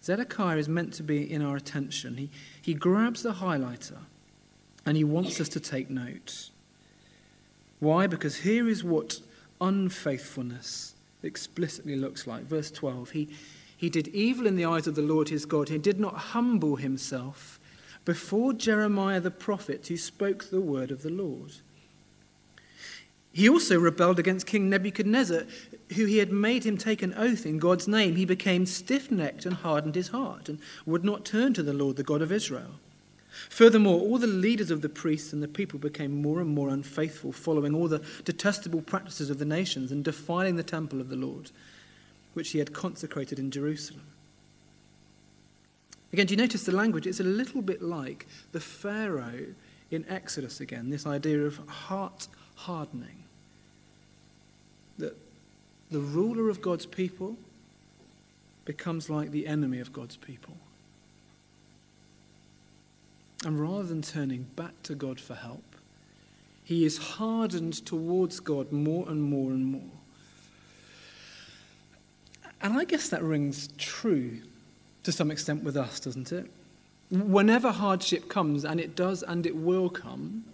Zedekiah 0.02 0.56
is 0.56 0.70
meant 0.70 0.94
to 0.94 1.02
be 1.02 1.30
in 1.30 1.42
our 1.42 1.56
attention. 1.56 2.16
He, 2.16 2.30
he 2.62 2.72
grabs 2.72 3.22
the 3.22 3.34
highlighter 3.34 3.98
and 4.86 4.96
he 4.96 5.04
wants 5.04 5.40
us 5.40 5.48
to 5.50 5.60
take 5.60 5.90
note. 5.90 6.50
Why? 7.80 8.06
Because 8.06 8.36
here 8.36 8.68
is 8.68 8.84
what 8.84 9.20
unfaithfulness 9.60 10.94
explicitly 11.22 11.96
looks 11.96 12.26
like. 12.26 12.44
Verse 12.44 12.70
12 12.70 13.10
He, 13.10 13.28
he 13.76 13.90
did 13.90 14.08
evil 14.08 14.46
in 14.46 14.56
the 14.56 14.64
eyes 14.64 14.86
of 14.86 14.94
the 14.94 15.02
Lord 15.02 15.28
his 15.28 15.46
God. 15.46 15.68
He 15.68 15.78
did 15.78 16.00
not 16.00 16.14
humble 16.14 16.76
himself 16.76 17.58
before 18.04 18.52
Jeremiah 18.52 19.20
the 19.20 19.30
prophet 19.30 19.86
who 19.86 19.96
spoke 19.96 20.50
the 20.50 20.60
word 20.60 20.90
of 20.90 21.02
the 21.02 21.10
Lord. 21.10 21.52
He 23.32 23.48
also 23.48 23.80
rebelled 23.80 24.20
against 24.20 24.46
King 24.46 24.70
Nebuchadnezzar, 24.70 25.42
who 25.96 26.04
he 26.04 26.18
had 26.18 26.30
made 26.30 26.64
him 26.64 26.78
take 26.78 27.02
an 27.02 27.14
oath 27.14 27.44
in 27.44 27.58
God's 27.58 27.88
name. 27.88 28.14
He 28.14 28.24
became 28.24 28.64
stiff 28.64 29.10
necked 29.10 29.44
and 29.44 29.56
hardened 29.56 29.96
his 29.96 30.08
heart 30.08 30.48
and 30.48 30.60
would 30.86 31.04
not 31.04 31.24
turn 31.24 31.52
to 31.54 31.62
the 31.62 31.72
Lord, 31.72 31.96
the 31.96 32.04
God 32.04 32.22
of 32.22 32.30
Israel. 32.30 32.78
Furthermore, 33.48 34.00
all 34.00 34.18
the 34.18 34.26
leaders 34.26 34.70
of 34.70 34.80
the 34.80 34.88
priests 34.88 35.32
and 35.32 35.42
the 35.42 35.48
people 35.48 35.78
became 35.78 36.22
more 36.22 36.40
and 36.40 36.50
more 36.50 36.68
unfaithful, 36.68 37.32
following 37.32 37.74
all 37.74 37.88
the 37.88 38.04
detestable 38.24 38.82
practices 38.82 39.30
of 39.30 39.38
the 39.38 39.44
nations 39.44 39.90
and 39.92 40.04
defiling 40.04 40.56
the 40.56 40.62
temple 40.62 41.00
of 41.00 41.08
the 41.08 41.16
Lord, 41.16 41.50
which 42.34 42.50
he 42.50 42.58
had 42.58 42.72
consecrated 42.72 43.38
in 43.38 43.50
Jerusalem. 43.50 44.02
Again, 46.12 46.26
do 46.26 46.34
you 46.34 46.40
notice 46.40 46.64
the 46.64 46.72
language? 46.72 47.06
It's 47.06 47.20
a 47.20 47.24
little 47.24 47.60
bit 47.60 47.82
like 47.82 48.26
the 48.52 48.60
Pharaoh 48.60 49.46
in 49.90 50.04
Exodus 50.08 50.60
again, 50.60 50.90
this 50.90 51.06
idea 51.06 51.42
of 51.42 51.58
heart 51.68 52.28
hardening. 52.54 53.24
That 54.98 55.16
the 55.90 56.00
ruler 56.00 56.48
of 56.48 56.62
God's 56.62 56.86
people 56.86 57.36
becomes 58.64 59.10
like 59.10 59.30
the 59.30 59.46
enemy 59.46 59.80
of 59.80 59.92
God's 59.92 60.16
people. 60.16 60.56
And 63.44 63.60
rather 63.60 63.82
than 63.82 64.02
turning 64.02 64.44
back 64.56 64.82
to 64.84 64.94
God 64.94 65.20
for 65.20 65.34
help, 65.34 65.76
he 66.64 66.86
is 66.86 66.96
hardened 66.96 67.84
towards 67.84 68.40
God 68.40 68.72
more 68.72 69.06
and 69.08 69.22
more 69.22 69.50
and 69.50 69.66
more. 69.66 69.82
And 72.62 72.78
I 72.78 72.84
guess 72.84 73.10
that 73.10 73.22
rings 73.22 73.68
true 73.76 74.40
to 75.02 75.12
some 75.12 75.30
extent 75.30 75.62
with 75.62 75.76
us, 75.76 76.00
doesn't 76.00 76.32
it? 76.32 76.50
Whenever 77.10 77.70
hardship 77.70 78.30
comes, 78.30 78.64
and 78.64 78.80
it 78.80 78.96
does 78.96 79.22
and 79.22 79.44
it 79.44 79.54
will 79.54 79.90
come, 79.90 80.44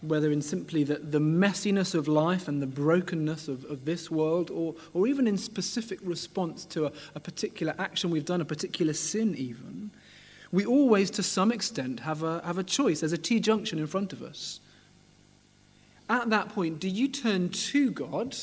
whether 0.00 0.30
in 0.30 0.40
simply 0.40 0.84
the, 0.84 0.96
the 0.96 1.18
messiness 1.18 1.94
of 1.94 2.06
life 2.06 2.46
and 2.46 2.62
the 2.62 2.66
brokenness 2.66 3.48
of, 3.48 3.64
of 3.64 3.84
this 3.84 4.10
world, 4.10 4.50
or, 4.50 4.76
or 4.92 5.08
even 5.08 5.26
in 5.26 5.36
specific 5.36 5.98
response 6.04 6.64
to 6.66 6.86
a, 6.86 6.92
a 7.16 7.20
particular 7.20 7.74
action 7.78 8.10
we've 8.10 8.24
done, 8.24 8.40
a 8.40 8.44
particular 8.44 8.92
sin, 8.92 9.34
even, 9.36 9.90
we 10.54 10.64
always, 10.64 11.10
to 11.10 11.22
some 11.24 11.50
extent, 11.50 12.00
have 12.00 12.22
a, 12.22 12.40
have 12.44 12.58
a 12.58 12.62
choice. 12.62 13.00
There's 13.00 13.12
a 13.12 13.18
T 13.18 13.40
junction 13.40 13.80
in 13.80 13.88
front 13.88 14.12
of 14.12 14.22
us. 14.22 14.60
At 16.08 16.30
that 16.30 16.50
point, 16.50 16.78
do 16.78 16.88
you 16.88 17.08
turn 17.08 17.48
to 17.48 17.90
God 17.90 18.36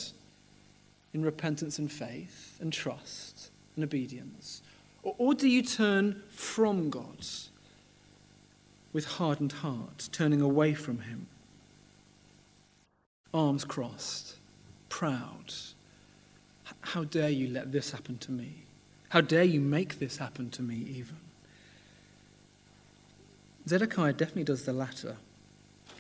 in 1.14 1.24
repentance 1.24 1.80
and 1.80 1.90
faith 1.90 2.58
and 2.60 2.74
trust 2.74 3.50
and 3.76 3.86
obedience? 3.86 4.62
Or, 5.04 5.16
or 5.18 5.34
do 5.34 5.48
you 5.48 5.62
turn 5.62 6.22
from 6.30 6.90
God 6.90 7.26
with 8.92 9.06
hardened 9.06 9.54
heart, 9.54 10.10
turning 10.12 10.42
away 10.42 10.74
from 10.74 11.00
Him? 11.00 11.28
Arms 13.34 13.64
crossed, 13.64 14.36
proud. 14.90 15.54
How 16.82 17.06
dare 17.06 17.30
you 17.30 17.48
let 17.48 17.72
this 17.72 17.92
happen 17.92 18.18
to 18.18 18.34
me? 18.34 18.64
How 19.10 19.22
dare 19.22 19.46
you 19.46 19.62
make 19.62 20.00
this 20.00 20.18
happen 20.18 20.50
to 20.50 20.62
me, 20.62 20.76
even? 20.76 21.16
Zedekiah 23.68 24.14
definitely 24.14 24.44
does 24.44 24.66
the 24.66 24.74
latter. 24.74 25.18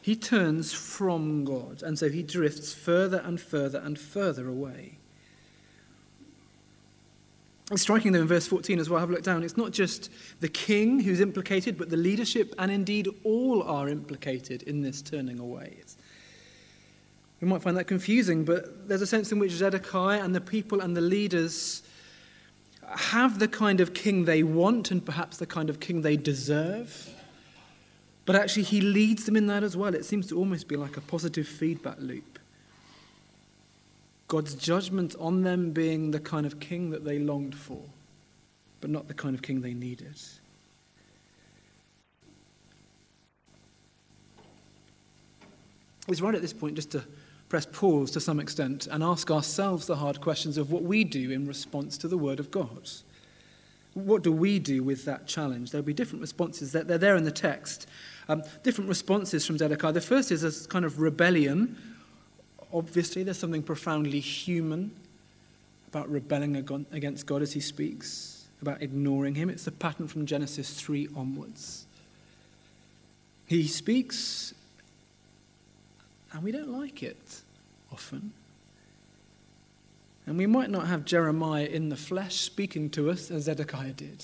He 0.01 0.15
turns 0.15 0.74
from 0.74 1.46
God, 1.46 1.84
and 1.84 1.98
so 1.98 2.10
he 2.10 2.24
drifts 2.24 2.74
further 2.74 3.22
and 3.24 3.39
further 3.39 3.80
and 3.80 4.00
further 4.00 4.48
away. 4.48 4.98
It's 7.72 7.84
striking, 7.84 8.12
though, 8.12 8.22
in 8.22 8.27
verse 8.27 8.48
14 8.48 8.80
as 8.80 8.89
well, 8.89 8.98
I 8.98 9.01
have 9.01 9.10
a 9.10 9.13
look 9.13 9.24
down. 9.24 9.44
It's 9.44 9.56
not 9.56 9.72
just 9.72 10.10
the 10.41 10.50
king 10.50 11.00
who's 11.00 11.22
implicated, 11.22 11.77
but 11.77 11.89
the 11.89 11.98
leadership, 11.98 12.53
and 12.58 12.72
indeed 12.72 13.08
all 13.24 13.63
are 13.63 13.88
implicated 13.88 14.63
in 14.63 14.82
this 14.82 15.01
turning 15.01 15.39
away. 15.39 15.77
It's, 15.80 15.96
We 17.39 17.48
might 17.48 17.62
find 17.62 17.77
that 17.77 17.86
confusing, 17.86 18.44
but 18.44 18.89
there's 18.89 19.01
a 19.01 19.08
sense 19.08 19.32
in 19.32 19.39
which 19.39 19.51
Zedekiah 19.51 20.22
and 20.22 20.36
the 20.36 20.41
people 20.41 20.82
and 20.82 20.98
the 20.98 21.01
leaders 21.01 21.84
have 22.88 23.39
the 23.39 23.48
kind 23.48 23.80
of 23.80 23.94
king 23.94 24.25
they 24.25 24.44
want 24.44 24.91
and 24.91 25.06
perhaps 25.06 25.38
the 25.38 25.46
kind 25.46 25.70
of 25.70 25.80
king 25.80 26.01
they 26.01 26.18
deserve. 26.18 27.10
But 28.25 28.36
actually, 28.36 28.63
he 28.63 28.82
leads 28.82 29.25
them 29.25 29.36
in 29.36 29.48
that 29.48 29.63
as 29.63 29.75
well. 29.75 29.96
It 29.96 30.06
seems 30.06 30.28
to 30.28 30.38
almost 30.38 30.68
be 30.68 30.75
like 30.75 30.98
a 30.98 31.01
positive 31.01 31.48
feedback 31.48 31.98
loop. 32.00 32.40
God's 34.28 34.56
judgment 34.56 35.16
on 35.20 35.42
them 35.42 35.72
being 35.72 36.12
the 36.12 36.20
kind 36.20 36.46
of 36.46 36.60
king 36.60 36.92
that 36.92 37.04
they 37.04 37.20
longed 37.20 37.56
for, 37.56 37.82
but 38.80 38.90
not 38.90 39.08
the 39.08 39.13
kind 39.13 39.36
of 39.36 39.42
king 39.42 39.62
they 39.62 39.74
needed. 39.74 40.16
It's 46.08 46.22
right 46.22 46.36
at 46.36 46.42
this 46.42 46.54
point 46.54 46.75
just 46.75 46.92
to 46.92 47.04
press 47.50 47.66
pause 47.66 48.12
to 48.12 48.20
some 48.20 48.40
extent 48.40 48.88
and 48.88 49.04
ask 49.04 49.30
ourselves 49.30 49.86
the 49.86 49.98
hard 49.98 50.22
questions 50.22 50.58
of 50.58 50.72
what 50.72 50.84
we 50.84 51.04
do 51.04 51.32
in 51.32 51.46
response 51.46 51.98
to 51.98 52.08
the 52.08 52.18
Word 52.18 52.40
of 52.40 52.50
God. 52.51 52.90
What 53.93 54.24
do 54.24 54.31
we 54.31 54.60
do 54.60 54.83
with 54.83 55.05
that 55.05 55.27
challenge? 55.27 55.71
There'll 55.71 55.86
be 55.86 55.93
different 55.93 56.21
responses. 56.21 56.71
They're 56.71 56.83
there 56.83 57.15
in 57.15 57.24
the 57.24 57.31
text. 57.31 57.88
Um, 58.29 58.43
different 58.63 58.89
responses 58.89 59.45
from 59.45 59.57
Zedekiah. 59.57 59.91
The 59.91 60.01
first 60.01 60.31
is 60.31 60.43
a 60.43 60.67
kind 60.69 60.86
of 60.86 61.00
rebellion. 61.00 61.77
Obviously, 62.74 63.24
there's 63.24 63.39
something 63.39 63.63
profoundly 63.63 64.21
human 64.21 64.91
about 65.89 66.10
rebelling 66.10 66.55
against 66.55 67.25
God 67.25 67.41
as 67.41 67.51
he 67.51 67.60
speaks, 67.60 68.45
about 68.62 68.81
ignoring 68.81 69.36
him. 69.36 69.50
It's 69.50 69.67
a 69.67 69.71
pattern 69.71 70.07
from 70.07 70.25
Genesis 70.25 70.79
3 70.79 71.10
onwards. 71.15 71.86
He 73.45 73.67
speaks 73.67 74.53
and 76.33 76.43
we 76.43 76.51
don't 76.51 76.69
like 76.69 77.03
it 77.03 77.41
often. 77.91 78.31
And 80.25 80.38
we 80.38 80.46
might 80.46 80.70
not 80.70 80.88
have 80.88 81.06
Jeremiah 81.06 81.66
in 81.66 81.90
the 81.90 81.98
flesh 81.98 82.36
speaking 82.36 82.90
to 82.92 83.10
us 83.10 83.32
as 83.32 83.44
Zedekiah 83.44 83.94
did. 83.94 84.24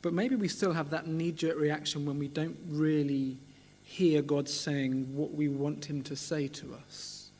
But 0.00 0.12
maybe 0.12 0.36
we 0.36 0.48
still 0.48 0.72
have 0.74 0.90
that 0.90 1.06
knee 1.06 1.32
jerk 1.32 1.58
reaction 1.58 2.04
when 2.04 2.18
we 2.18 2.28
don't 2.28 2.58
really 2.68 3.38
hear 3.82 4.22
God 4.22 4.48
saying 4.48 5.14
what 5.14 5.32
we 5.32 5.48
want 5.48 5.86
Him 5.86 6.02
to 6.02 6.14
say 6.14 6.46
to 6.48 6.74
us. 6.74 7.30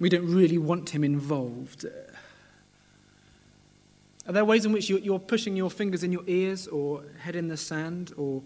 We 0.00 0.08
don't 0.08 0.26
really 0.26 0.58
want 0.58 0.90
Him 0.90 1.04
involved. 1.04 1.86
Are 4.26 4.32
there 4.32 4.44
ways 4.44 4.64
in 4.64 4.72
which 4.72 4.90
you're 4.90 5.18
pushing 5.18 5.54
your 5.54 5.70
fingers 5.70 6.02
in 6.02 6.10
your 6.10 6.24
ears 6.26 6.66
or 6.66 7.04
head 7.20 7.36
in 7.36 7.48
the 7.48 7.56
sand 7.56 8.12
or 8.16 8.42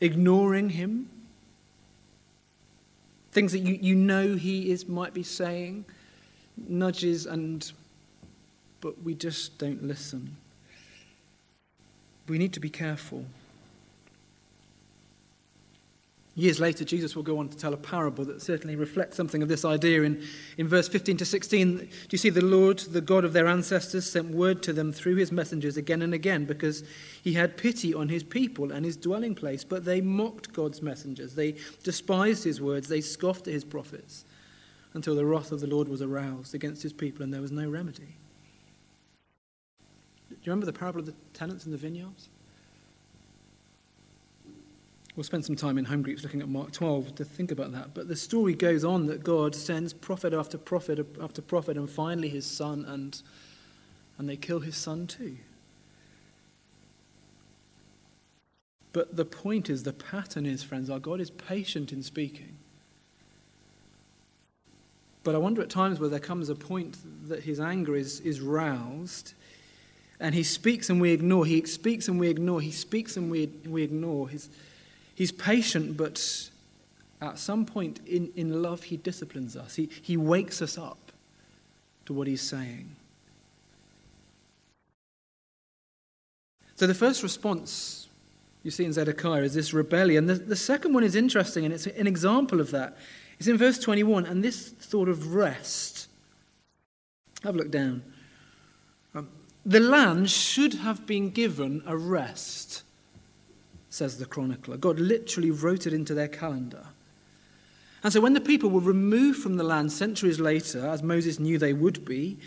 ignoring 0.00 0.70
Him? 0.70 1.10
Things 3.38 3.52
that 3.52 3.60
you, 3.60 3.78
you 3.80 3.94
know 3.94 4.34
he 4.34 4.72
is 4.72 4.88
might 4.88 5.14
be 5.14 5.22
saying, 5.22 5.84
nudges 6.56 7.24
and 7.24 7.70
but 8.80 9.00
we 9.04 9.14
just 9.14 9.58
don't 9.58 9.84
listen. 9.84 10.36
We 12.26 12.36
need 12.36 12.52
to 12.54 12.58
be 12.60 12.68
careful. 12.68 13.24
Years 16.38 16.60
later, 16.60 16.84
Jesus 16.84 17.16
will 17.16 17.24
go 17.24 17.40
on 17.40 17.48
to 17.48 17.56
tell 17.56 17.74
a 17.74 17.76
parable 17.76 18.24
that 18.26 18.40
certainly 18.40 18.76
reflects 18.76 19.16
something 19.16 19.42
of 19.42 19.48
this 19.48 19.64
idea. 19.64 20.04
In, 20.04 20.24
in 20.56 20.68
verse 20.68 20.86
15 20.86 21.16
to 21.16 21.24
16, 21.24 21.78
do 21.78 21.88
you 22.12 22.16
see 22.16 22.30
the 22.30 22.44
Lord, 22.44 22.78
the 22.78 23.00
God 23.00 23.24
of 23.24 23.32
their 23.32 23.48
ancestors, 23.48 24.08
sent 24.08 24.30
word 24.30 24.62
to 24.62 24.72
them 24.72 24.92
through 24.92 25.16
his 25.16 25.32
messengers 25.32 25.76
again 25.76 26.00
and 26.00 26.14
again 26.14 26.44
because 26.44 26.84
he 27.24 27.32
had 27.32 27.56
pity 27.56 27.92
on 27.92 28.08
his 28.08 28.22
people 28.22 28.70
and 28.70 28.84
his 28.84 28.96
dwelling 28.96 29.34
place. 29.34 29.64
But 29.64 29.84
they 29.84 30.00
mocked 30.00 30.52
God's 30.52 30.80
messengers. 30.80 31.34
They 31.34 31.56
despised 31.82 32.44
his 32.44 32.60
words. 32.60 32.86
They 32.86 33.00
scoffed 33.00 33.48
at 33.48 33.52
his 33.52 33.64
prophets 33.64 34.24
until 34.94 35.16
the 35.16 35.26
wrath 35.26 35.50
of 35.50 35.58
the 35.58 35.66
Lord 35.66 35.88
was 35.88 36.02
aroused 36.02 36.54
against 36.54 36.84
his 36.84 36.92
people 36.92 37.24
and 37.24 37.34
there 37.34 37.42
was 37.42 37.50
no 37.50 37.68
remedy. 37.68 38.14
Do 40.30 40.36
you 40.40 40.52
remember 40.52 40.66
the 40.66 40.72
parable 40.72 41.00
of 41.00 41.06
the 41.06 41.14
tenants 41.34 41.66
in 41.66 41.72
the 41.72 41.78
vineyards? 41.78 42.28
We'll 45.18 45.24
spend 45.24 45.44
some 45.44 45.56
time 45.56 45.78
in 45.78 45.84
home 45.84 46.02
groups 46.02 46.22
looking 46.22 46.42
at 46.42 46.48
Mark 46.48 46.70
12 46.70 47.16
to 47.16 47.24
think 47.24 47.50
about 47.50 47.72
that. 47.72 47.92
But 47.92 48.06
the 48.06 48.14
story 48.14 48.54
goes 48.54 48.84
on 48.84 49.06
that 49.06 49.24
God 49.24 49.52
sends 49.52 49.92
prophet 49.92 50.32
after 50.32 50.56
prophet 50.56 51.04
after 51.20 51.42
prophet, 51.42 51.76
and 51.76 51.90
finally 51.90 52.28
his 52.28 52.46
son, 52.46 52.84
and, 52.86 53.20
and 54.16 54.28
they 54.28 54.36
kill 54.36 54.60
his 54.60 54.76
son 54.76 55.08
too. 55.08 55.38
But 58.92 59.16
the 59.16 59.24
point 59.24 59.68
is, 59.68 59.82
the 59.82 59.92
pattern 59.92 60.46
is, 60.46 60.62
friends, 60.62 60.88
our 60.88 61.00
God 61.00 61.20
is 61.20 61.30
patient 61.30 61.92
in 61.92 62.04
speaking. 62.04 62.56
But 65.24 65.34
I 65.34 65.38
wonder 65.38 65.62
at 65.62 65.68
times 65.68 65.98
where 65.98 66.08
there 66.08 66.20
comes 66.20 66.48
a 66.48 66.54
point 66.54 66.96
that 67.26 67.42
his 67.42 67.58
anger 67.58 67.96
is, 67.96 68.20
is 68.20 68.40
roused 68.40 69.34
and 70.20 70.32
he 70.32 70.44
speaks 70.44 70.88
and 70.88 71.00
we 71.00 71.10
ignore. 71.10 71.44
He 71.44 71.66
speaks 71.66 72.06
and 72.06 72.20
we 72.20 72.28
ignore. 72.28 72.60
He 72.60 72.70
speaks 72.70 73.16
and 73.16 73.32
we, 73.32 73.46
we 73.66 73.82
ignore. 73.82 74.28
His, 74.28 74.48
He's 75.18 75.32
patient, 75.32 75.96
but 75.96 76.48
at 77.20 77.40
some 77.40 77.66
point 77.66 77.98
in, 78.06 78.30
in 78.36 78.62
love, 78.62 78.84
he 78.84 78.96
disciplines 78.96 79.56
us. 79.56 79.74
He, 79.74 79.88
he 80.00 80.16
wakes 80.16 80.62
us 80.62 80.78
up 80.78 81.10
to 82.06 82.12
what 82.12 82.28
he's 82.28 82.40
saying. 82.40 82.94
So 86.76 86.86
the 86.86 86.94
first 86.94 87.24
response 87.24 88.06
you 88.62 88.70
see 88.70 88.84
in 88.84 88.92
Zedekiah 88.92 89.42
is 89.42 89.54
this 89.54 89.74
rebellion. 89.74 90.26
The, 90.26 90.34
the 90.34 90.54
second 90.54 90.94
one 90.94 91.02
is 91.02 91.16
interesting, 91.16 91.64
and 91.64 91.74
it's 91.74 91.88
an 91.88 92.06
example 92.06 92.60
of 92.60 92.70
that. 92.70 92.96
It's 93.40 93.48
in 93.48 93.58
verse 93.58 93.80
21, 93.80 94.24
and 94.24 94.44
this 94.44 94.68
thought 94.68 95.08
of 95.08 95.34
rest. 95.34 96.06
Have 97.42 97.56
a 97.56 97.58
look 97.58 97.72
down. 97.72 98.04
Um, 99.16 99.28
the 99.66 99.80
land 99.80 100.30
should 100.30 100.74
have 100.74 101.08
been 101.08 101.30
given 101.30 101.82
a 101.86 101.96
rest 101.96 102.84
says 103.90 104.18
the 104.18 104.26
chronicler. 104.26 104.76
God 104.76 104.98
literally 104.98 105.50
wrote 105.50 105.86
it 105.86 105.92
into 105.92 106.14
their 106.14 106.28
calendar. 106.28 106.86
And 108.02 108.12
so 108.12 108.20
when 108.20 108.34
the 108.34 108.40
people 108.40 108.70
were 108.70 108.80
removed 108.80 109.42
from 109.42 109.56
the 109.56 109.64
land 109.64 109.92
centuries 109.92 110.38
later, 110.38 110.86
as 110.86 111.02
Moses 111.02 111.38
knew 111.38 111.58
they 111.58 111.72
would 111.72 112.04
be, 112.04 112.38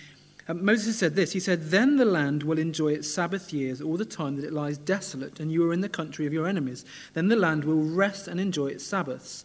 um, 0.47 0.63
Moses 0.63 0.97
said 0.97 1.15
this 1.15 1.33
He 1.33 1.39
said, 1.39 1.69
Then 1.69 1.97
the 1.97 2.05
land 2.05 2.43
will 2.43 2.57
enjoy 2.57 2.93
its 2.93 3.11
Sabbath 3.11 3.51
years 3.51 3.81
all 3.81 3.97
the 3.97 4.05
time 4.05 4.35
that 4.37 4.45
it 4.45 4.53
lies 4.53 4.77
desolate 4.77 5.39
and 5.39 5.51
you 5.51 5.67
are 5.69 5.73
in 5.73 5.81
the 5.81 5.89
country 5.89 6.25
of 6.25 6.33
your 6.33 6.47
enemies. 6.47 6.85
Then 7.13 7.27
the 7.27 7.35
land 7.35 7.65
will 7.65 7.83
rest 7.83 8.27
and 8.27 8.39
enjoy 8.39 8.67
its 8.67 8.85
Sabbaths. 8.85 9.43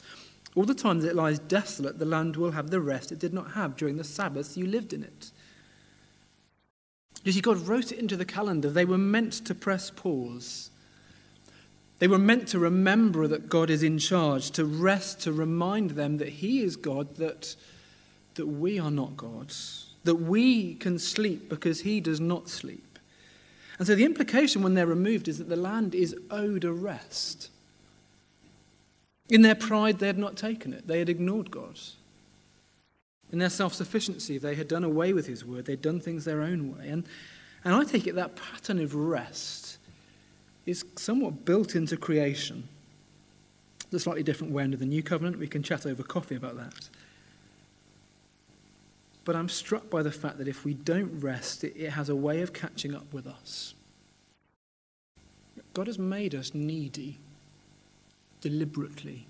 All 0.54 0.64
the 0.64 0.74
time 0.74 1.00
that 1.00 1.11
it 1.11 1.16
lies 1.16 1.38
desolate, 1.38 1.98
the 1.98 2.06
land 2.06 2.37
will 2.37 2.52
have 2.52 2.70
the 2.70 2.80
rest 2.80 3.12
it 3.12 3.18
did 3.18 3.35
not 3.35 3.52
have 3.52 3.76
during 3.76 3.96
the 3.96 4.04
Sabbaths 4.04 4.56
you 4.56 4.66
lived 4.66 4.92
in 4.92 5.02
it. 5.02 5.30
You 7.24 7.32
see, 7.32 7.40
God 7.40 7.59
wrote 7.66 7.92
it 7.92 7.98
into 7.98 8.16
the 8.16 8.24
calendar. 8.24 8.70
They 8.70 8.85
were 8.85 8.96
meant 8.96 9.32
to 9.46 9.54
press 9.54 9.90
pause 9.90 10.70
they 11.98 12.09
were 12.09 12.18
meant 12.18 12.48
to 12.48 12.59
remember 12.59 13.26
that 13.26 13.48
God 13.48 13.70
is 13.70 13.82
in 13.82 13.98
charge, 13.98 14.50
to 14.52 14.64
rest, 14.64 15.20
to 15.22 15.32
remind 15.32 15.92
them 15.92 16.18
that 16.18 16.28
He 16.28 16.61
is 16.61 16.76
God, 16.76 17.16
that, 17.16 17.56
that 18.35 18.46
we 18.46 18.78
are 18.78 18.90
not 18.90 19.16
God, 19.16 19.52
that 20.04 20.16
we 20.16 20.74
can 20.74 20.98
sleep 20.98 21.48
because 21.48 21.80
He 21.80 22.00
does 22.00 22.20
not 22.20 22.48
sleep. 22.48 22.98
And 23.78 23.87
so 23.87 23.94
the 23.94 24.04
implication 24.04 24.62
when 24.62 24.74
they're 24.74 24.87
removed 24.87 25.28
is 25.28 25.38
that 25.38 25.48
the 25.48 25.56
land 25.56 25.94
is 25.94 26.14
owed 26.30 26.64
a 26.64 26.72
rest. 26.72 27.50
In 29.28 29.42
their 29.42 29.54
pride, 29.54 29.98
they 29.98 30.06
had 30.06 30.18
not 30.18 30.37
taken 30.37 30.72
it, 30.72 30.87
they 30.87 30.98
had 30.98 31.09
ignored 31.09 31.50
God. 31.50 31.78
In 33.32 33.38
their 33.38 33.50
self 33.50 33.74
sufficiency, 33.74 34.38
they 34.38 34.54
had 34.54 34.68
done 34.68 34.85
away 34.85 35.14
with 35.14 35.26
His 35.26 35.46
word, 35.46 35.64
they'd 35.64 35.80
done 35.82 36.00
things 36.00 36.26
their 36.26 36.42
own 36.42 36.76
way. 36.76 36.88
And, 36.88 37.04
and 37.64 37.74
I 37.74 37.85
take 37.85 38.06
it 38.06 38.16
that 38.16 38.37
pattern 38.37 38.80
of 38.80 38.94
rest 38.94 39.76
is 40.66 40.85
somewhat 40.96 41.44
built 41.44 41.74
into 41.74 41.96
creation. 41.96 42.68
It's 43.85 43.94
a 43.94 44.00
slightly 44.00 44.24
different 44.24 44.52
way 44.52 44.64
under 44.64 44.76
the 44.76 44.85
new 44.85 45.02
covenant. 45.02 45.38
We 45.38 45.46
can 45.46 45.62
chat 45.62 45.87
over 45.87 46.02
coffee 46.02 46.35
about 46.35 46.57
that. 46.57 46.88
But 49.24 49.37
I'm 49.37 49.48
struck 49.48 49.88
by 49.88 50.02
the 50.02 50.12
fact 50.12 50.38
that 50.38 50.48
if 50.48 50.64
we 50.64 50.74
don't 50.74 51.20
rest, 51.20 51.64
it, 51.64 51.76
it 51.76 51.90
has 51.90 52.09
a 52.09 52.16
way 52.16 52.42
of 52.42 52.52
catching 52.52 52.94
up 52.94 53.12
with 53.12 53.26
us. 53.26 53.74
God 55.72 55.87
has 55.87 55.98
made 55.98 56.35
us 56.35 56.55
needy 56.55 57.18
deliberately. 58.40 59.26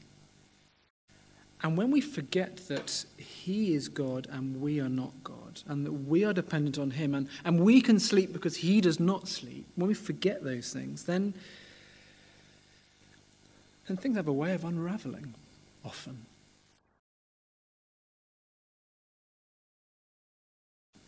And 1.67 1.77
when 1.77 1.91
we 1.91 2.01
forget 2.01 2.69
that 2.69 3.05
He 3.17 3.75
is 3.75 3.89
God 3.89 4.29
and 4.31 4.61
we 4.61 4.79
are 4.79 4.89
not 4.89 5.11
God, 5.25 5.63
and 5.67 5.85
that 5.85 5.91
we 5.91 6.25
are 6.25 6.33
dependent 6.33 6.79
on 6.79 6.93
Him, 6.93 7.13
and, 7.13 7.29
and 7.45 7.59
we 7.59 7.81
can 7.81 7.99
sleep 7.99 8.33
because 8.33 8.59
He 8.59 8.81
does 8.81 9.01
not 9.01 9.27
sleep, 9.27 9.67
when 9.75 9.89
we 9.89 9.95
forget 9.95 10.45
those 10.45 10.73
things, 10.73 11.03
then, 11.03 11.35
then 13.89 13.97
things 13.97 14.17
have 14.17 14.29
a 14.29 14.33
way 14.33 14.55
of 14.55 14.65
unraveling 14.65 15.35
often. 15.85 16.25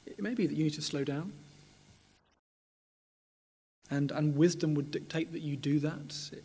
It 0.06 0.20
may 0.20 0.34
be 0.34 0.48
that 0.48 0.56
you 0.56 0.64
need 0.64 0.74
to 0.74 0.82
slow 0.82 1.04
down. 1.04 1.34
And, 3.92 4.10
and 4.10 4.36
wisdom 4.36 4.74
would 4.74 4.90
dictate 4.90 5.30
that 5.30 5.42
you 5.42 5.54
do 5.54 5.78
that. 5.78 6.30
It, 6.32 6.42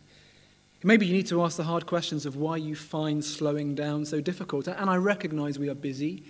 Maybe 0.86 1.06
you 1.06 1.14
need 1.14 1.26
to 1.28 1.42
ask 1.42 1.56
the 1.56 1.64
hard 1.64 1.86
questions 1.86 2.26
of 2.26 2.36
why 2.36 2.58
you 2.58 2.76
find 2.76 3.24
slowing 3.24 3.74
down 3.74 4.04
so 4.04 4.20
difficult. 4.20 4.68
And 4.68 4.90
I 4.90 4.96
recognize 4.96 5.58
we 5.58 5.70
are 5.70 5.74
busy. 5.74 6.22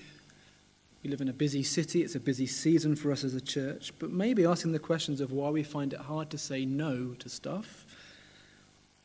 We 1.03 1.11
live 1.11 1.21
in 1.21 1.29
a 1.29 1.33
busy 1.33 1.65
city. 1.65 2.03
It's 2.03 2.15
a 2.15 2.21
busy 2.21 2.47
season 2.47 2.95
for 2.95 3.11
us 3.11 3.25
as 3.25 3.35
a 3.35 3.41
church. 3.41 3.93
But 3.99 4.13
maybe 4.13 4.47
asking 4.47 4.71
the 4.71 4.79
questions 4.79 5.21
of 5.21 5.33
why 5.33 5.51
we 5.51 5.65
find 5.65 5.93
it 5.93 5.99
hard 5.99 6.31
to 6.31 6.39
say 6.39 6.65
no 6.65 7.17
to 7.19 7.29
stuff, 7.29 7.85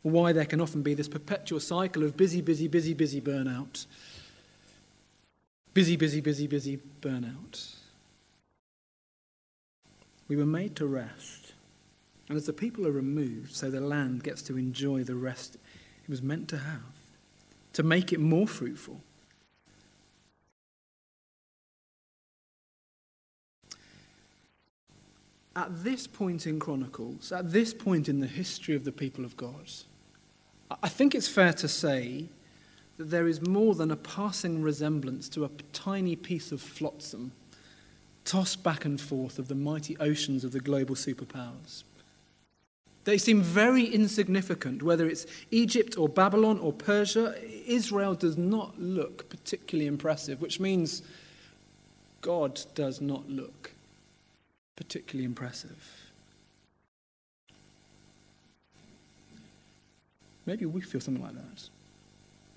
why 0.03 0.33
there 0.33 0.45
can 0.45 0.62
often 0.62 0.83
be 0.83 0.93
this 0.93 1.07
perpetual 1.07 1.59
cycle 1.59 2.03
of 2.03 2.15
busy, 2.15 2.41
busy, 2.41 2.67
busy, 2.67 2.93
busy 2.93 3.19
burnout. 3.19 3.88
Busy, 5.73 5.95
busy, 5.95 6.21
busy, 6.21 6.45
busy 6.45 6.79
burnout. 7.01 7.75
We 10.27 10.35
were 10.35 10.45
made 10.45 10.75
to 10.75 10.85
rest. 10.85 11.48
And 12.29 12.37
as 12.37 12.45
the 12.45 12.53
people 12.53 12.87
are 12.87 12.91
removed, 12.91 13.55
so 13.55 13.71
the 13.71 13.81
land 13.81 14.23
gets 14.23 14.43
to 14.43 14.57
enjoy 14.57 15.03
the 15.03 15.15
rest 15.15 15.55
it 15.55 16.09
was 16.09 16.21
meant 16.21 16.47
to 16.49 16.59
have, 16.59 16.81
to 17.73 17.81
make 17.81 18.13
it 18.13 18.19
more 18.19 18.47
fruitful. 18.47 19.01
At 25.55 25.83
this 25.83 26.05
point 26.05 26.45
in 26.45 26.59
Chronicles, 26.59 27.31
at 27.31 27.51
this 27.51 27.73
point 27.73 28.07
in 28.07 28.19
the 28.19 28.27
history 28.27 28.75
of 28.75 28.85
the 28.85 28.91
people 28.91 29.25
of 29.25 29.35
God, 29.35 29.69
I 30.83 30.87
think 30.87 31.15
it's 31.15 31.27
fair 31.27 31.51
to 31.53 31.67
say 31.67 32.25
that 32.97 33.09
there 33.09 33.27
is 33.27 33.41
more 33.41 33.73
than 33.73 33.89
a 33.89 33.95
passing 33.95 34.61
resemblance 34.61 35.27
to 35.29 35.45
a 35.45 35.49
tiny 35.73 36.15
piece 36.15 36.51
of 36.51 36.61
flotsam 36.61 37.31
tossed 38.23 38.63
back 38.63 38.85
and 38.85 39.01
forth 39.01 39.39
of 39.39 39.47
the 39.47 39.55
mighty 39.55 39.97
oceans 39.97 40.43
of 40.43 40.51
the 40.51 40.59
global 40.59 40.95
superpowers. 40.95 41.83
They 43.05 43.17
seem 43.17 43.41
very 43.41 43.85
insignificant, 43.85 44.83
whether 44.83 45.07
it's 45.07 45.25
Egypt 45.51 45.97
or 45.97 46.09
Babylon 46.09 46.59
or 46.59 46.73
Persia. 46.73 47.35
Israel 47.65 48.13
does 48.13 48.38
not 48.38 48.79
look 48.79 49.29
particularly 49.29 49.88
impressive, 49.88 50.41
which 50.41 50.59
means 50.59 51.01
God 52.21 52.62
does 52.75 53.01
not 53.01 53.29
look 53.29 53.73
particularly 54.75 55.25
impressive. 55.25 56.12
Maybe 60.45 60.65
we 60.65 60.81
feel 60.81 60.99
something 60.99 61.23
like 61.23 61.35
that. 61.35 61.69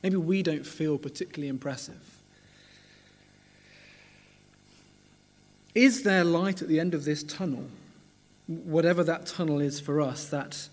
Maybe 0.03 0.17
we 0.17 0.43
don't 0.43 0.67
feel 0.67 0.99
particularly 0.99 1.49
impressive. 1.49 2.23
Is 5.75 6.03
there 6.03 6.25
light 6.25 6.63
at 6.63 6.69
the 6.69 6.81
end 6.81 6.95
of 6.95 7.05
this 7.05 7.23
tunnel? 7.23 7.67
Whatever 8.47 9.05
that 9.05 9.27
tunnel 9.27 9.61
is 9.61 9.81
for 9.81 10.01
us, 10.01 10.27
that, 10.29 10.69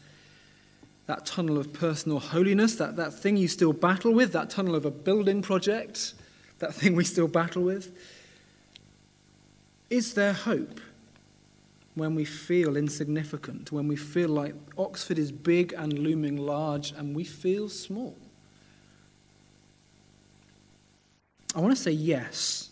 that 1.05 1.25
tunnel 1.25 1.57
of 1.57 1.71
personal 1.73 2.19
holiness, 2.19 2.75
that, 2.75 2.95
that 2.95 3.13
thing 3.13 3.37
you 3.37 3.47
still 3.47 3.73
battle 3.73 4.13
with, 4.13 4.33
that 4.33 4.49
tunnel 4.49 4.75
of 4.75 4.85
a 4.85 4.91
building 4.91 5.41
project, 5.41 6.13
that 6.59 6.73
thing 6.73 6.95
we 6.95 7.03
still 7.03 7.27
battle 7.27 7.63
with. 7.63 7.95
Is 9.89 10.13
there 10.13 10.33
hope 10.33 10.79
when 11.95 12.15
we 12.15 12.25
feel 12.25 12.77
insignificant, 12.77 13.71
when 13.71 13.87
we 13.87 13.95
feel 13.95 14.29
like 14.29 14.55
Oxford 14.77 15.17
is 15.17 15.31
big 15.31 15.73
and 15.73 15.97
looming 15.97 16.37
large 16.37 16.91
and 16.91 17.15
we 17.15 17.23
feel 17.23 17.69
small? 17.69 18.15
I 21.55 21.59
want 21.59 21.75
to 21.75 21.81
say 21.81 21.91
yes. 21.91 22.69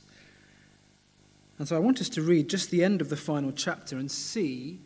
And 1.57 1.67
so 1.67 1.75
I 1.75 1.79
want 1.79 1.99
us 1.99 2.10
to 2.10 2.21
read 2.21 2.49
just 2.49 2.69
the 2.69 2.83
end 2.83 3.01
of 3.01 3.10
the 3.10 3.17
final 3.17 3.51
chapter 3.51 3.97
and 3.97 4.12
see 4.12 4.79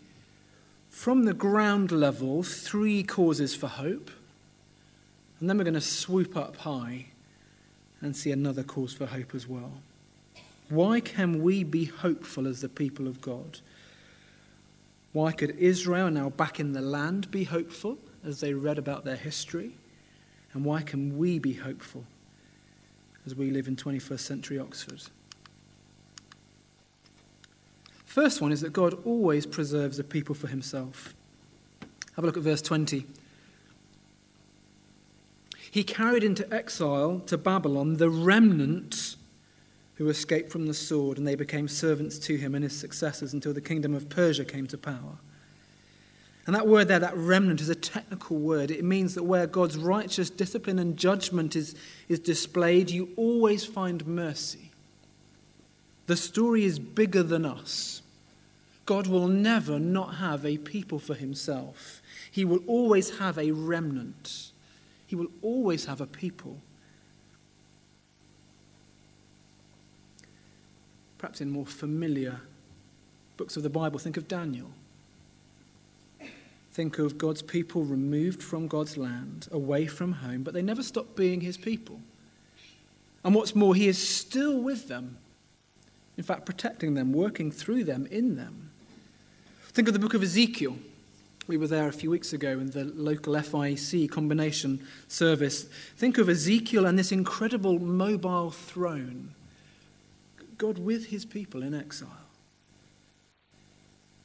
from 0.92 1.24
the 1.24 1.34
ground 1.34 1.90
level 1.92 2.44
three 2.44 3.02
causes 3.02 3.56
for 3.56 3.68
hope. 3.68 4.12
And 5.40 5.50
then 5.50 5.58
we're 5.58 5.64
going 5.64 5.74
to 5.74 5.82
swoop 5.82 6.38
up 6.38 6.58
high 6.58 7.08
and 8.02 8.16
see 8.16 8.32
another 8.32 8.62
cause 8.62 8.94
for 8.94 9.08
hope 9.08 9.34
as 9.34 9.48
well. 9.48 9.72
Why 10.70 11.00
can 11.00 11.42
we 11.42 11.64
be 11.64 11.86
hopeful 11.86 12.46
as 12.46 12.62
the 12.62 12.70
people 12.70 13.08
of 13.08 13.22
God? 13.22 13.60
Why 15.14 15.32
could 15.32 15.58
Israel, 15.58 16.12
now 16.12 16.30
back 16.30 16.60
in 16.60 16.74
the 16.74 16.82
land, 16.82 17.32
be 17.32 17.46
hopeful 17.46 17.98
as 18.24 18.42
they 18.42 18.54
read 18.54 18.78
about 18.78 19.04
their 19.04 19.16
history? 19.16 19.72
And 20.54 20.64
why 20.64 20.82
can 20.84 21.18
we 21.18 21.40
be 21.40 21.54
hopeful 21.54 22.04
as 23.26 23.34
we 23.34 23.50
live 23.50 23.68
in 23.68 23.76
21st 23.76 24.20
century 24.20 24.60
Oxford? 24.60 25.04
First 28.12 28.42
one 28.42 28.52
is 28.52 28.60
that 28.60 28.74
God 28.74 28.98
always 29.06 29.46
preserves 29.46 29.98
a 29.98 30.04
people 30.04 30.36
for 30.36 30.48
himself. 30.48 31.16
Have 32.18 32.26
a 32.26 32.28
look 32.28 32.36
at 32.36 32.44
verse 32.44 32.62
20. 32.62 33.06
He 35.72 35.86
carried 35.86 36.22
into 36.22 36.54
exile 36.54 37.22
to 37.28 37.38
Babylon 37.38 37.96
the 37.96 38.10
remnant 38.10 39.16
who 39.96 40.10
escaped 40.10 40.52
from 40.52 40.68
the 40.68 40.74
sword, 40.74 41.18
and 41.18 41.26
they 41.26 41.36
became 41.36 41.70
servants 41.70 42.20
to 42.20 42.36
him 42.36 42.54
and 42.54 42.66
his 42.66 42.78
successors 42.78 43.32
until 43.32 43.54
the 43.54 43.62
kingdom 43.62 43.96
of 43.96 44.10
Persia 44.10 44.44
came 44.44 44.68
to 44.68 44.78
power. 44.78 45.18
And 46.46 46.54
that 46.54 46.68
word 46.68 46.90
there, 46.90 47.00
that 47.00 47.16
remnant, 47.16 47.62
is 47.62 47.70
a 47.70 47.76
technical 47.76 48.36
word. 48.36 48.72
It 48.72 48.84
means 48.84 49.16
that 49.16 49.24
where 49.24 49.48
God's 49.48 49.78
righteous 49.78 50.30
discipline 50.30 50.80
and 50.80 50.98
judgment 50.98 51.56
is, 51.56 51.76
is 52.10 52.20
displayed, 52.20 52.90
you 52.90 53.08
always 53.16 53.64
find 53.64 54.06
mercy. 54.06 54.72
The 56.08 56.18
story 56.18 56.66
is 56.66 56.78
bigger 56.78 57.24
than 57.24 57.46
us. 57.46 58.01
God 58.86 59.08
will 59.08 59.28
never 59.28 59.80
not 59.80 60.16
have 60.16 60.46
a 60.46 60.58
people 60.58 61.00
for 61.00 61.14
himself. 61.14 62.02
He 62.32 62.46
will 62.46 62.62
always 62.68 63.20
have 63.20 63.38
a 63.38 63.52
remnant. 63.52 64.52
He 65.06 65.16
will 65.16 65.32
always 65.42 65.86
have 65.86 66.02
a 66.02 66.08
people. 66.08 66.58
Perhaps 71.18 71.42
in 71.42 71.52
more 71.52 71.66
familiar 71.66 72.42
books 73.38 73.56
of 73.58 73.64
the 73.64 73.70
Bible, 73.70 74.00
think 74.00 74.18
of 74.18 74.28
Daniel. 74.28 74.72
Think 76.72 77.00
of 77.00 77.18
God's 77.18 77.42
people 77.42 77.84
removed 77.84 78.42
from 78.42 78.68
God's 78.68 78.98
land, 78.98 79.48
away 79.52 79.86
from 79.86 80.14
home, 80.14 80.44
but 80.44 80.54
they 80.54 80.62
never 80.62 80.82
stop 80.82 81.16
being 81.16 81.42
his 81.42 81.58
people. 81.58 82.00
And 83.24 83.36
what's 83.36 83.54
more, 83.54 83.76
he 83.76 83.88
is 83.88 83.98
still 83.98 84.60
with 84.62 84.88
them. 84.88 85.18
In 86.18 86.24
fact, 86.24 86.46
protecting 86.46 86.94
them, 86.94 87.14
working 87.14 87.52
through 87.52 87.84
them, 87.84 88.08
in 88.08 88.36
them. 88.36 88.71
Think 89.74 89.88
of 89.88 89.94
the 89.94 90.00
book 90.00 90.14
of 90.14 90.22
Ezekiel. 90.22 90.76
We 91.48 91.56
were 91.56 91.68
there 91.68 91.88
a 91.88 91.94
few 91.94 92.10
weeks 92.10 92.34
ago 92.34 92.60
in 92.60 92.72
the 92.72 92.84
local 92.84 93.36
FIEC 93.36 94.12
combination 94.12 94.86
service. 95.08 95.64
Think 95.96 96.18
of 96.18 96.28
Ezekiel 96.28 96.86
and 96.86 97.00
this 97.00 97.14
incredible 97.14 97.80
mobile 97.80 98.52
throne. 98.52 99.34
God 100.58 100.78
with 100.78 101.06
his 101.06 101.24
people 101.24 101.64
in 101.64 101.74
exile. 101.74 102.10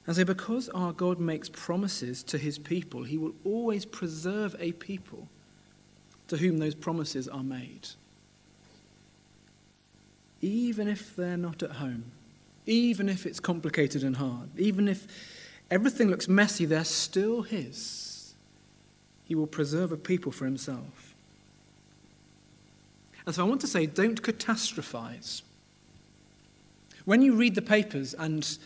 And 0.08 0.16
so, 0.16 0.24
because 0.24 0.68
our 0.70 0.92
God 0.92 1.20
makes 1.20 1.48
promises 1.48 2.24
to 2.24 2.38
his 2.38 2.58
people, 2.58 3.04
he 3.04 3.16
will 3.16 3.34
always 3.44 3.84
preserve 3.84 4.56
a 4.58 4.72
people 4.72 5.28
to 6.26 6.36
whom 6.36 6.58
those 6.58 6.74
promises 6.74 7.28
are 7.28 7.44
made. 7.44 7.88
Even 10.40 10.88
if 10.88 11.14
they're 11.14 11.36
not 11.36 11.62
at 11.62 11.72
home, 11.72 12.04
even 12.66 13.08
if 13.08 13.26
it's 13.26 13.40
complicated 13.40 14.02
and 14.02 14.16
hard, 14.16 14.48
even 14.58 14.88
if 14.88 15.06
everything 15.70 16.08
looks 16.08 16.28
messy, 16.28 16.64
they're 16.64 16.84
still 16.84 17.42
His. 17.42 18.34
He 19.24 19.34
will 19.34 19.46
preserve 19.46 19.92
a 19.92 19.96
people 19.96 20.32
for 20.32 20.44
Himself. 20.44 21.14
And 23.26 23.34
so 23.34 23.44
I 23.44 23.48
want 23.48 23.60
to 23.62 23.66
say 23.66 23.86
don't 23.86 24.20
catastrophize. 24.22 25.42
When 27.04 27.22
you 27.22 27.34
read 27.34 27.54
the 27.54 27.62
papers 27.62 28.14
and 28.14 28.58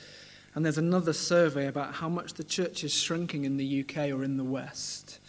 and 0.55 0.65
there's 0.65 0.79
another 0.79 1.13
survey 1.13 1.69
about 1.69 1.95
how 1.95 2.09
much 2.09 2.35
the 2.35 2.45
church 2.45 2.83
is 2.83 2.93
shrinking 2.93 3.45
in 3.45 3.57
the 3.57 3.81
UK 3.85 4.11
or 4.11 4.25
in 4.25 4.37
the 4.37 4.45
West. 4.45 5.21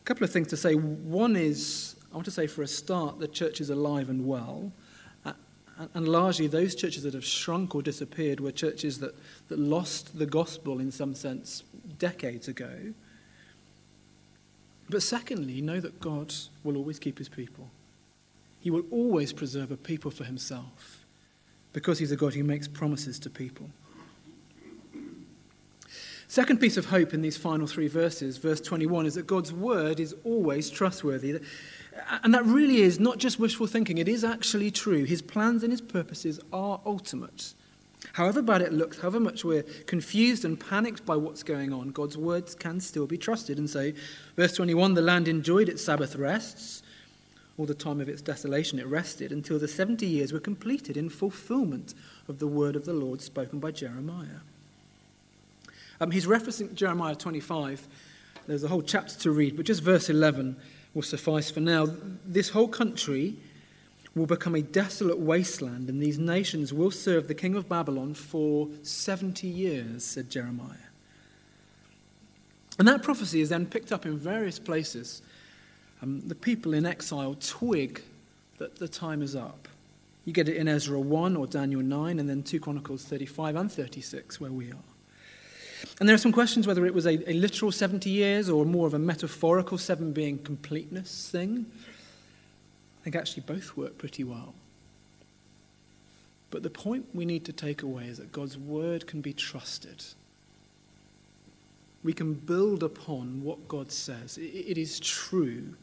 A 0.00 0.04
couple 0.04 0.24
of 0.24 0.32
things 0.32 0.48
to 0.48 0.56
say. 0.56 0.74
One 0.74 1.36
is, 1.36 1.94
I 2.10 2.14
want 2.14 2.24
to 2.24 2.32
say 2.32 2.48
for 2.48 2.62
a 2.62 2.66
start, 2.66 3.20
the 3.20 3.28
church 3.28 3.60
is 3.60 3.70
alive 3.70 4.10
and 4.10 4.26
well. 4.26 4.72
And 5.94 6.08
largely, 6.08 6.46
those 6.46 6.74
churches 6.74 7.04
that 7.04 7.14
have 7.14 7.24
shrunk 7.24 7.74
or 7.74 7.80
disappeared 7.80 8.38
were 8.40 8.52
churches 8.52 8.98
that, 8.98 9.14
that 9.48 9.58
lost 9.58 10.18
the 10.18 10.26
gospel 10.26 10.78
in 10.78 10.90
some 10.90 11.14
sense 11.14 11.62
decades 11.98 12.48
ago. 12.48 12.92
But 14.90 15.02
secondly, 15.02 15.62
know 15.62 15.80
that 15.80 15.98
God 16.00 16.34
will 16.64 16.76
always 16.76 16.98
keep 16.98 17.18
his 17.18 17.28
people. 17.28 17.70
He 18.60 18.70
will 18.70 18.84
always 18.90 19.32
preserve 19.32 19.70
a 19.70 19.76
people 19.76 20.10
for 20.10 20.24
himself 20.24 21.06
because 21.72 21.98
he's 21.98 22.12
a 22.12 22.16
God 22.16 22.34
who 22.34 22.44
makes 22.44 22.68
promises 22.68 23.18
to 23.20 23.30
people. 23.30 23.70
Second 26.28 26.60
piece 26.60 26.76
of 26.76 26.86
hope 26.86 27.14
in 27.14 27.22
these 27.22 27.36
final 27.36 27.66
three 27.66 27.88
verses, 27.88 28.36
verse 28.36 28.60
21, 28.60 29.06
is 29.06 29.14
that 29.14 29.26
God's 29.26 29.52
word 29.52 29.98
is 29.98 30.14
always 30.24 30.70
trustworthy. 30.70 31.40
And 32.22 32.34
that 32.34 32.44
really 32.44 32.82
is 32.82 33.00
not 33.00 33.18
just 33.18 33.38
wishful 33.38 33.66
thinking, 33.66 33.98
it 33.98 34.08
is 34.08 34.24
actually 34.24 34.70
true. 34.70 35.04
His 35.04 35.22
plans 35.22 35.62
and 35.62 35.72
his 35.72 35.80
purposes 35.80 36.40
are 36.52 36.80
ultimate. 36.86 37.54
However 38.12 38.42
bad 38.42 38.62
it 38.62 38.72
looks, 38.72 38.98
however 38.98 39.20
much 39.20 39.44
we're 39.44 39.62
confused 39.86 40.44
and 40.44 40.58
panicked 40.58 41.04
by 41.04 41.16
what's 41.16 41.42
going 41.42 41.72
on, 41.72 41.90
God's 41.90 42.16
words 42.16 42.54
can 42.54 42.80
still 42.80 43.06
be 43.06 43.18
trusted. 43.18 43.58
And 43.58 43.68
so, 43.68 43.92
verse 44.36 44.54
21 44.54 44.94
the 44.94 45.02
land 45.02 45.28
enjoyed 45.28 45.68
its 45.68 45.84
Sabbath 45.84 46.16
rests. 46.16 46.82
All 47.58 47.66
the 47.66 47.74
time 47.74 48.00
of 48.00 48.08
its 48.08 48.22
desolation 48.22 48.78
it 48.78 48.86
rested 48.86 49.32
until 49.32 49.58
the 49.58 49.68
70 49.68 50.06
years 50.06 50.32
were 50.32 50.40
completed 50.40 50.96
in 50.96 51.10
fulfillment 51.10 51.94
of 52.26 52.38
the 52.38 52.46
word 52.46 52.74
of 52.74 52.86
the 52.86 52.94
Lord 52.94 53.20
spoken 53.20 53.58
by 53.58 53.70
Jeremiah. 53.70 54.40
Um, 56.00 56.10
he's 56.10 56.26
referencing 56.26 56.74
Jeremiah 56.74 57.14
25. 57.14 57.86
There's 58.46 58.64
a 58.64 58.68
whole 58.68 58.80
chapter 58.80 59.18
to 59.20 59.30
read, 59.30 59.56
but 59.56 59.66
just 59.66 59.82
verse 59.82 60.08
11 60.08 60.56
will 60.94 61.02
suffice 61.02 61.50
for 61.50 61.60
now. 61.60 61.86
This 62.24 62.50
whole 62.50 62.68
country 62.68 63.36
will 64.14 64.26
become 64.26 64.54
a 64.54 64.62
desolate 64.62 65.18
wasteland, 65.18 65.88
and 65.88 66.02
these 66.02 66.18
nations 66.18 66.72
will 66.72 66.90
serve 66.90 67.28
the 67.28 67.34
king 67.34 67.54
of 67.54 67.68
Babylon 67.68 68.14
for 68.14 68.68
70 68.82 69.46
years, 69.46 70.04
said 70.04 70.30
Jeremiah. 70.30 70.76
And 72.78 72.88
that 72.88 73.02
prophecy 73.02 73.40
is 73.40 73.50
then 73.50 73.66
picked 73.66 73.92
up 73.92 74.06
in 74.06 74.16
various 74.16 74.58
places. 74.58 75.22
Um, 76.02 76.20
the 76.26 76.34
people 76.34 76.74
in 76.74 76.86
exile 76.86 77.36
twig 77.38 78.02
that 78.58 78.76
the 78.76 78.88
time 78.88 79.22
is 79.22 79.36
up. 79.36 79.68
You 80.24 80.32
get 80.32 80.48
it 80.48 80.56
in 80.56 80.66
Ezra 80.66 80.98
1 80.98 81.36
or 81.36 81.46
Daniel 81.46 81.82
9, 81.82 82.18
and 82.18 82.28
then 82.28 82.42
2 82.42 82.60
Chronicles 82.60 83.04
35 83.04 83.56
and 83.56 83.70
36, 83.70 84.40
where 84.40 84.50
we 84.50 84.70
are. 84.70 84.89
And 85.98 86.08
there 86.08 86.14
are 86.14 86.18
some 86.18 86.32
questions 86.32 86.66
whether 86.66 86.86
it 86.86 86.94
was 86.94 87.06
a, 87.06 87.30
a 87.30 87.34
literal 87.34 87.72
70 87.72 88.08
years 88.10 88.48
or 88.48 88.64
more 88.64 88.86
of 88.86 88.94
a 88.94 88.98
metaphorical 88.98 89.78
seven 89.78 90.12
being 90.12 90.38
completeness 90.38 91.28
thing. 91.30 91.66
I 93.00 93.04
think 93.04 93.16
actually 93.16 93.42
both 93.46 93.76
work 93.76 93.98
pretty 93.98 94.24
well. 94.24 94.54
But 96.50 96.62
the 96.62 96.70
point 96.70 97.06
we 97.14 97.24
need 97.24 97.44
to 97.46 97.52
take 97.52 97.82
away 97.82 98.06
is 98.06 98.18
that 98.18 98.32
God's 98.32 98.58
word 98.58 99.06
can 99.06 99.20
be 99.20 99.32
trusted. 99.32 100.04
We 102.02 102.12
can 102.12 102.34
build 102.34 102.82
upon 102.82 103.42
what 103.42 103.68
God 103.68 103.92
says. 103.92 104.36
it, 104.36 104.42
it 104.42 104.78
is 104.78 104.98
true. 105.00 105.74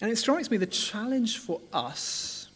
And 0.00 0.10
it 0.10 0.16
strikes 0.16 0.50
me 0.50 0.56
the 0.56 0.66
challenge 0.66 1.38
for 1.38 1.60
us 1.72 2.48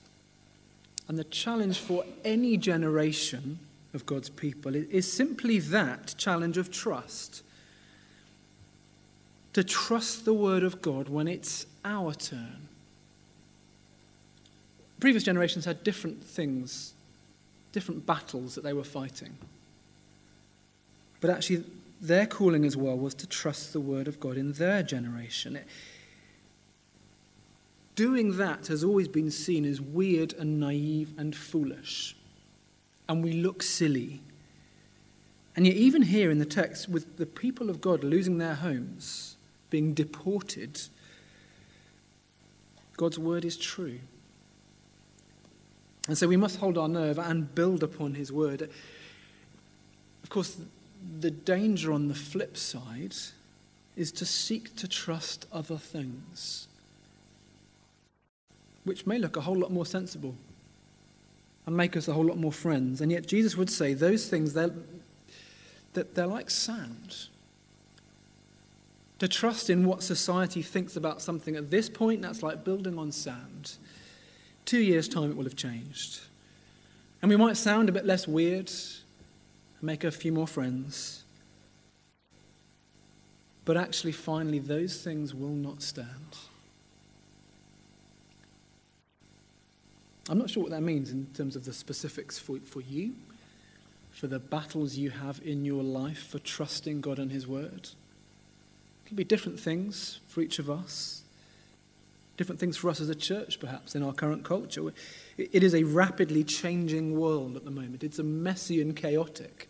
and 1.09 1.19
the 1.19 1.25
challenge 1.25 1.79
for 1.79 2.05
any 2.25 2.57
generation 2.57 3.59
of 3.99 4.07
God's 4.07 4.31
people 4.31 4.77
is 4.77 5.13
simply 5.13 5.59
that 5.59 6.15
challenge 6.17 6.57
of 6.57 6.71
trust. 6.71 7.43
To 9.55 9.65
trust 9.65 10.25
the 10.25 10.33
word 10.33 10.63
of 10.63 10.81
God 10.81 11.09
when 11.09 11.27
it's 11.27 11.67
our 11.85 12.15
turn. 12.15 12.69
Previous 15.01 15.25
generations 15.25 15.65
had 15.65 15.83
different 15.83 16.23
things, 16.23 16.95
different 17.73 18.07
battles 18.07 18.55
that 18.55 18.63
they 18.63 18.73
were 18.73 18.85
fighting. 18.85 19.37
But 21.21 21.31
actually, 21.31 21.65
their 22.01 22.27
calling 22.27 22.65
as 22.65 22.77
well 22.77 22.97
was 22.97 23.15
to 23.15 23.27
trust 23.27 23.73
the 23.73 23.81
word 23.81 24.07
of 24.07 24.21
God 24.21 24.37
in 24.37 24.53
their 24.53 24.85
generation. 24.85 25.57
It, 25.57 25.67
doing 27.97 28.37
that 28.37 28.69
has 28.69 28.85
always 28.85 29.09
been 29.09 29.33
seen 29.33 29.65
as 29.65 29.81
weird 29.81 30.35
and 30.35 30.61
naive 30.61 31.15
and 31.19 31.35
foolish 31.35 32.15
and 33.09 33.23
we 33.23 33.33
look 33.33 33.63
silly. 33.63 34.21
And 35.57 35.67
yet, 35.67 35.77
even 35.77 36.03
here 36.03 36.31
in 36.31 36.39
the 36.39 36.45
text, 36.45 36.89
with 36.89 37.17
the 37.17 37.27
people 37.27 37.71
of 37.71 37.81
God 37.81 38.05
losing 38.05 38.39
their 38.39 38.55
homes, 38.55 39.37
being 39.71 39.95
deported, 39.95 40.81
God's 42.97 43.19
word 43.19 43.45
is 43.45 43.57
true. 43.57 43.99
And 46.07 46.17
so 46.17 46.29
we 46.29 46.37
must 46.37 46.59
hold 46.59 46.79
our 46.79 46.89
nerve 46.89 47.19
and 47.19 47.55
build 47.55 47.83
upon 47.83 48.15
his 48.15 48.33
word. 48.33 48.71
Of 50.23 50.31
course, 50.31 50.59
the 51.21 51.31
danger 51.31 51.93
on 51.93 52.09
the 52.09 52.15
flip 52.15 52.57
side 52.57 53.15
is 53.97 54.13
to 54.13 54.25
seek 54.25 54.75
to 54.77 54.89
trust 54.89 55.47
other 55.53 55.77
things, 55.77 56.69
which 58.85 59.07
may 59.07 59.19
look 59.19 59.37
a 59.37 59.41
whole 59.41 59.57
lot 59.57 59.73
more 59.73 59.87
sensible 59.87 60.35
and 61.69 61.77
make 61.77 61.99
us 61.99 62.09
a 62.09 62.15
whole 62.15 62.25
lot 62.25 62.39
more 62.39 62.51
friends. 62.51 63.03
And 63.03 63.13
yet 63.13 63.27
Jesus 63.27 63.55
would 63.55 63.69
say 63.69 63.93
those 63.93 64.27
things, 64.27 64.55
they're, 64.55 64.71
that 65.93 66.15
they're 66.15 66.27
like 66.27 66.49
sand. 66.49 67.27
To 69.19 69.29
trust 69.29 69.69
in 69.69 69.85
what 69.85 70.03
society 70.03 70.63
thinks 70.63 70.97
about 70.97 71.21
something 71.21 71.57
at 71.57 71.71
this 71.71 71.91
point, 71.91 72.23
that's 72.23 72.43
like 72.43 72.65
building 72.65 72.99
on 72.99 73.13
sand. 73.13 73.73
Two 74.65 74.79
years' 74.79 75.09
time, 75.09 75.31
it 75.31 75.37
will 75.37 75.45
have 75.45 75.57
changed. 75.57 76.21
And 77.21 77.29
we 77.29 77.37
might 77.37 77.59
sound 77.59 77.91
a 77.91 77.93
bit 77.93 78.07
less 78.07 78.27
weird, 78.27 78.71
and 78.71 79.83
make 79.83 80.05
a 80.05 80.11
few 80.11 80.33
more 80.33 80.47
friends. 80.47 81.25
But 83.67 83.77
actually, 83.77 84.13
finally, 84.13 84.59
those 84.59 85.03
things 85.03 85.35
will 85.35 85.49
not 85.49 85.83
stand. 85.83 86.39
I'm 90.29 90.39
not 90.39 90.51
sure 90.51 90.63
what 90.63 90.73
that 90.73 90.83
means 90.83 91.11
in 91.11 91.27
terms 91.35 91.57
of 91.57 91.65
the 91.65 91.73
specifics 91.73 92.39
for, 92.39 92.59
for 92.61 92.83
you, 92.83 93.15
for 94.11 94.27
the 94.27 94.39
battles 94.39 94.97
you 94.97 95.11
have 95.11 95.41
in 95.45 95.65
your 95.65 95.83
life 95.83 96.27
for 96.27 96.39
trusting 96.39 97.01
God 97.01 97.19
and 97.19 97.33
His 97.33 97.47
Word. 97.47 97.91
It 99.05 99.07
can 99.07 99.17
be 99.17 99.25
different 99.25 99.59
things 99.59 100.21
for 100.29 100.43
each 100.43 100.59
of 100.59 100.69
us, 100.69 101.23
different 102.37 102.61
things 102.61 102.77
for 102.77 102.91
us 102.91 103.01
as 103.01 103.09
a 103.09 103.15
church, 103.15 103.59
perhaps, 103.59 103.95
in 103.95 104.03
our 104.03 104.13
current 104.13 104.45
culture. 104.45 104.93
It 105.39 105.63
is 105.63 105.75
a 105.75 105.85
rapidly 105.85 106.45
changing 106.45 107.19
world 107.19 107.57
at 107.57 107.65
the 107.65 107.71
moment, 107.71 108.05
it's 108.05 108.19
a 108.19 108.25
messy 108.25 108.83
and 108.83 108.95
chaotic. 108.95 109.69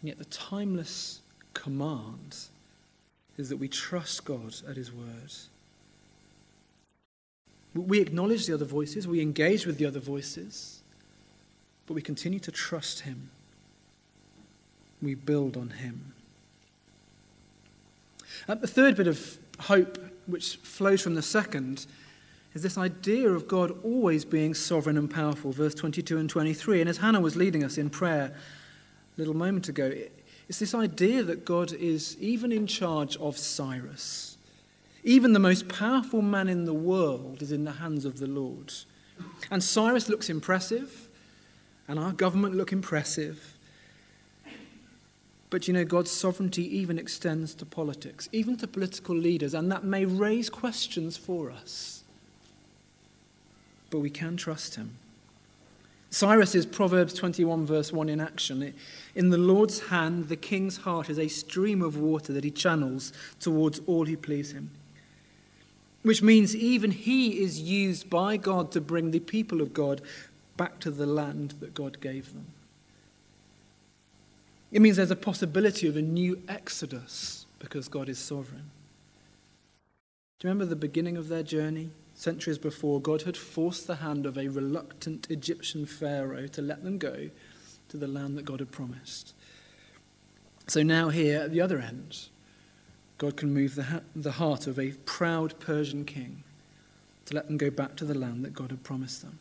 And 0.00 0.08
yet, 0.08 0.18
the 0.18 0.26
timeless 0.26 1.22
command 1.54 2.36
is 3.36 3.48
that 3.48 3.56
we 3.56 3.68
trust 3.68 4.24
God 4.24 4.54
at 4.68 4.76
His 4.76 4.92
Word. 4.92 5.32
We 7.76 8.00
acknowledge 8.00 8.46
the 8.46 8.54
other 8.54 8.64
voices, 8.64 9.06
we 9.06 9.20
engage 9.20 9.66
with 9.66 9.78
the 9.78 9.86
other 9.86 10.00
voices, 10.00 10.82
but 11.86 11.94
we 11.94 12.02
continue 12.02 12.40
to 12.40 12.50
trust 12.50 13.00
Him. 13.00 13.30
We 15.02 15.14
build 15.14 15.56
on 15.56 15.70
Him. 15.70 16.14
And 18.48 18.60
the 18.60 18.66
third 18.66 18.96
bit 18.96 19.06
of 19.06 19.38
hope, 19.60 19.98
which 20.26 20.56
flows 20.56 21.02
from 21.02 21.14
the 21.14 21.22
second, 21.22 21.86
is 22.54 22.62
this 22.62 22.78
idea 22.78 23.28
of 23.28 23.46
God 23.46 23.76
always 23.84 24.24
being 24.24 24.54
sovereign 24.54 24.96
and 24.96 25.10
powerful, 25.10 25.52
verse 25.52 25.74
22 25.74 26.16
and 26.16 26.30
23. 26.30 26.80
And 26.80 26.88
as 26.88 26.96
Hannah 26.96 27.20
was 27.20 27.36
leading 27.36 27.62
us 27.62 27.76
in 27.76 27.90
prayer 27.90 28.34
a 28.34 29.18
little 29.18 29.34
moment 29.34 29.68
ago, 29.68 29.92
it's 30.48 30.58
this 30.58 30.74
idea 30.74 31.22
that 31.24 31.44
God 31.44 31.72
is 31.72 32.16
even 32.18 32.52
in 32.52 32.66
charge 32.66 33.16
of 33.18 33.36
Cyrus. 33.36 34.35
Even 35.06 35.32
the 35.32 35.38
most 35.38 35.68
powerful 35.68 36.20
man 36.20 36.48
in 36.48 36.64
the 36.64 36.74
world 36.74 37.40
is 37.40 37.52
in 37.52 37.64
the 37.64 37.70
hands 37.70 38.04
of 38.04 38.18
the 38.18 38.26
Lord. 38.26 38.72
And 39.52 39.62
Cyrus 39.62 40.08
looks 40.08 40.28
impressive, 40.28 41.06
and 41.86 41.96
our 41.96 42.10
government 42.10 42.56
look 42.56 42.72
impressive. 42.72 43.54
But 45.48 45.68
you 45.68 45.74
know, 45.74 45.84
God's 45.84 46.10
sovereignty 46.10 46.64
even 46.76 46.98
extends 46.98 47.54
to 47.54 47.64
politics, 47.64 48.28
even 48.32 48.56
to 48.56 48.66
political 48.66 49.14
leaders, 49.14 49.54
and 49.54 49.70
that 49.70 49.84
may 49.84 50.04
raise 50.04 50.50
questions 50.50 51.16
for 51.16 51.52
us. 51.52 52.02
But 53.90 54.00
we 54.00 54.10
can 54.10 54.36
trust 54.36 54.74
him. 54.74 54.96
Cyrus 56.10 56.56
is 56.56 56.66
Proverbs 56.66 57.14
21, 57.14 57.64
verse 57.64 57.92
1 57.92 58.08
in 58.08 58.20
action. 58.20 58.74
In 59.14 59.30
the 59.30 59.38
Lord's 59.38 59.78
hand, 59.86 60.28
the 60.28 60.36
king's 60.36 60.78
heart 60.78 61.08
is 61.08 61.18
a 61.20 61.28
stream 61.28 61.80
of 61.80 61.96
water 61.96 62.32
that 62.32 62.42
he 62.42 62.50
channels 62.50 63.12
towards 63.38 63.80
all 63.86 64.06
who 64.06 64.16
please 64.16 64.50
him 64.50 64.70
which 66.06 66.22
means 66.22 66.54
even 66.54 66.92
he 66.92 67.42
is 67.42 67.60
used 67.60 68.08
by 68.08 68.36
God 68.36 68.70
to 68.70 68.80
bring 68.80 69.10
the 69.10 69.18
people 69.18 69.60
of 69.60 69.74
God 69.74 70.00
back 70.56 70.78
to 70.78 70.92
the 70.92 71.04
land 71.04 71.54
that 71.58 71.74
God 71.74 72.00
gave 72.00 72.32
them. 72.32 72.46
It 74.70 74.80
means 74.80 74.98
there's 74.98 75.10
a 75.10 75.16
possibility 75.16 75.88
of 75.88 75.96
a 75.96 76.02
new 76.02 76.40
exodus 76.48 77.46
because 77.58 77.88
God 77.88 78.08
is 78.08 78.20
sovereign. 78.20 78.70
Do 80.38 80.46
you 80.46 80.50
remember 80.50 80.66
the 80.66 80.76
beginning 80.76 81.16
of 81.16 81.26
their 81.26 81.42
journey? 81.42 81.90
Centuries 82.14 82.58
before, 82.58 83.00
God 83.00 83.22
had 83.22 83.36
forced 83.36 83.88
the 83.88 83.96
hand 83.96 84.26
of 84.26 84.38
a 84.38 84.46
reluctant 84.46 85.26
Egyptian 85.28 85.86
Pharaoh 85.86 86.46
to 86.46 86.62
let 86.62 86.84
them 86.84 86.98
go 86.98 87.30
to 87.88 87.96
the 87.96 88.06
land 88.06 88.38
that 88.38 88.44
God 88.44 88.60
had 88.60 88.70
promised. 88.70 89.34
So 90.68 90.84
now, 90.84 91.08
here 91.08 91.40
at 91.40 91.50
the 91.50 91.60
other 91.60 91.80
end, 91.80 92.28
God 93.18 93.36
can 93.36 93.52
move 93.52 93.74
the, 93.74 93.84
ha- 93.84 94.00
the 94.14 94.32
heart 94.32 94.66
of 94.66 94.78
a 94.78 94.90
proud 95.04 95.58
Persian 95.58 96.04
king 96.04 96.42
to 97.24 97.34
let 97.34 97.46
them 97.46 97.56
go 97.56 97.70
back 97.70 97.96
to 97.96 98.04
the 98.04 98.14
land 98.14 98.44
that 98.44 98.52
God 98.52 98.70
had 98.70 98.82
promised 98.82 99.22
them. 99.22 99.38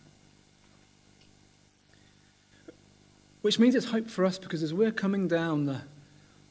Which 3.41 3.59
means 3.59 3.75
it's 3.75 3.87
hope 3.87 4.09
for 4.09 4.25
us 4.25 4.39
because 4.39 4.63
as 4.63 4.73
we're 4.73 4.91
coming 4.91 5.27
down 5.27 5.65
the 5.65 5.81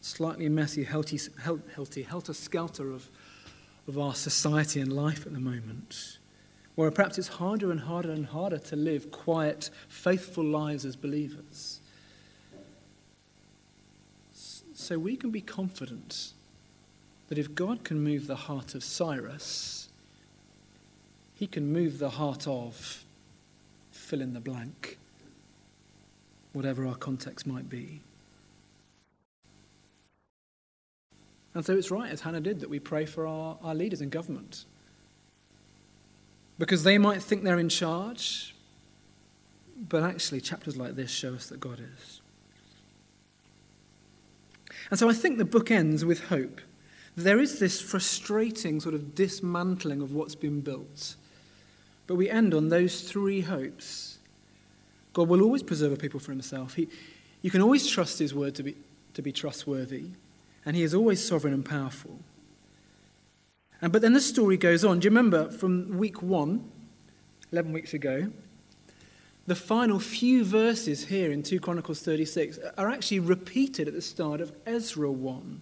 slightly 0.01 0.49
messy, 0.49 0.85
healthy, 0.85 1.19
healthy 1.75 2.03
helter 2.03 2.35
skelter 2.35 2.93
of, 2.93 3.11
of 3.89 3.99
our 3.99 4.15
society 4.15 4.81
and 4.81 4.93
life 4.93 5.27
at 5.27 5.33
the 5.33 5.41
moment, 5.41 6.19
where 6.75 6.91
perhaps 6.91 7.19
it's 7.19 7.29
harder 7.29 7.73
and 7.73 7.81
harder 7.81 8.13
and 8.13 8.27
harder 8.27 8.59
to 8.59 8.77
live 8.77 9.11
quiet, 9.11 9.71
faithful 9.89 10.45
lives 10.45 10.85
as 10.85 10.95
believers. 10.95 11.81
So 14.75 14.99
we 14.99 15.17
can 15.17 15.31
be 15.31 15.41
confident 15.41 16.34
that 17.29 17.39
if 17.39 17.55
God 17.55 17.85
can 17.85 18.03
move 18.03 18.27
the 18.27 18.37
heart 18.37 18.75
of 18.75 18.85
Cyrus, 18.85 19.89
he 21.35 21.47
can 21.47 21.73
move 21.73 21.99
the 21.99 22.11
heart 22.11 22.47
of 22.47 23.05
fill 23.91 24.21
in 24.21 24.35
the 24.35 24.41
blank, 24.41 24.99
whatever 26.53 26.87
our 26.87 26.95
context 26.95 27.47
might 27.47 27.69
be. 27.69 28.01
And 31.55 31.65
so 31.65 31.77
it's 31.77 31.91
right, 31.91 32.11
as 32.11 32.21
Hannah 32.21 32.41
did, 32.41 32.61
that 32.61 32.69
we 32.69 32.81
pray 32.81 33.07
for 33.07 33.27
our, 33.27 33.57
our 33.63 33.75
leaders 33.75 34.01
in 34.01 34.11
government. 34.11 34.65
Because 36.59 36.83
they 36.83 36.99
might 36.99 37.23
think 37.23 37.45
they're 37.45 37.59
in 37.59 37.69
charge, 37.69 38.55
but 39.77 40.03
actually, 40.03 40.41
chapters 40.41 40.77
like 40.77 40.95
this 40.95 41.11
show 41.11 41.35
us 41.35 41.47
that 41.47 41.61
God 41.61 41.81
is. 41.81 42.21
And 44.91 44.99
so 44.99 45.09
I 45.09 45.13
think 45.13 45.39
the 45.39 45.45
book 45.45 45.71
ends 45.71 46.05
with 46.05 46.25
hope. 46.25 46.61
There 47.17 47.39
is 47.39 47.59
this 47.59 47.81
frustrating 47.81 48.81
sort 48.81 48.95
of 48.95 49.15
dismantling 49.15 50.01
of 50.01 50.13
what's 50.13 50.35
been 50.35 50.61
built. 50.61 51.17
But 52.07 52.17
we 52.17 52.29
end 52.29 52.55
on 52.55 52.69
those 52.69 53.03
three 53.03 53.41
hopes. 53.41 54.19
God 55.13 55.29
will 55.29 55.43
always 55.43 55.63
preserve 55.63 55.93
a 55.93 55.97
people 55.97 56.21
for 56.21 56.33
himself. 56.33 56.75
He, 56.75 56.89
you 57.41 57.51
can 57.51 57.63
always 57.63 57.87
trust 57.87 58.19
his 58.19 58.35
word 58.35 58.55
to 58.57 58.63
be, 58.63 58.77
to 59.15 59.23
be 59.23 59.33
trustworthy, 59.33 60.07
and 60.67 60.77
he 60.77 60.83
is 60.83 60.95
always 60.95 61.25
sovereign 61.25 61.55
and 61.55 61.65
powerful. 61.65 62.19
And, 63.81 63.93
but 63.93 64.03
then 64.03 64.13
the 64.13 64.21
story 64.21 64.57
goes 64.57 64.85
on. 64.85 64.99
Do 64.99 65.07
you 65.07 65.11
remember 65.11 65.51
from 65.51 65.99
week 65.99 66.23
one, 66.23 66.71
11 67.53 67.73
weeks 67.73 67.95
ago, 67.95 68.31
the 69.47 69.55
final 69.55 70.01
few 70.01 70.45
verses 70.45 71.07
here 71.07 71.31
in 71.31 71.43
2 71.43 71.61
Chronicles 71.61 72.01
36 72.01 72.59
are 72.79 72.89
actually 72.89 73.21
repeated 73.21 73.87
at 73.87 73.95
the 73.95 74.01
start 74.01 74.41
of 74.41 74.53
Ezra 74.67 75.11
1, 75.11 75.61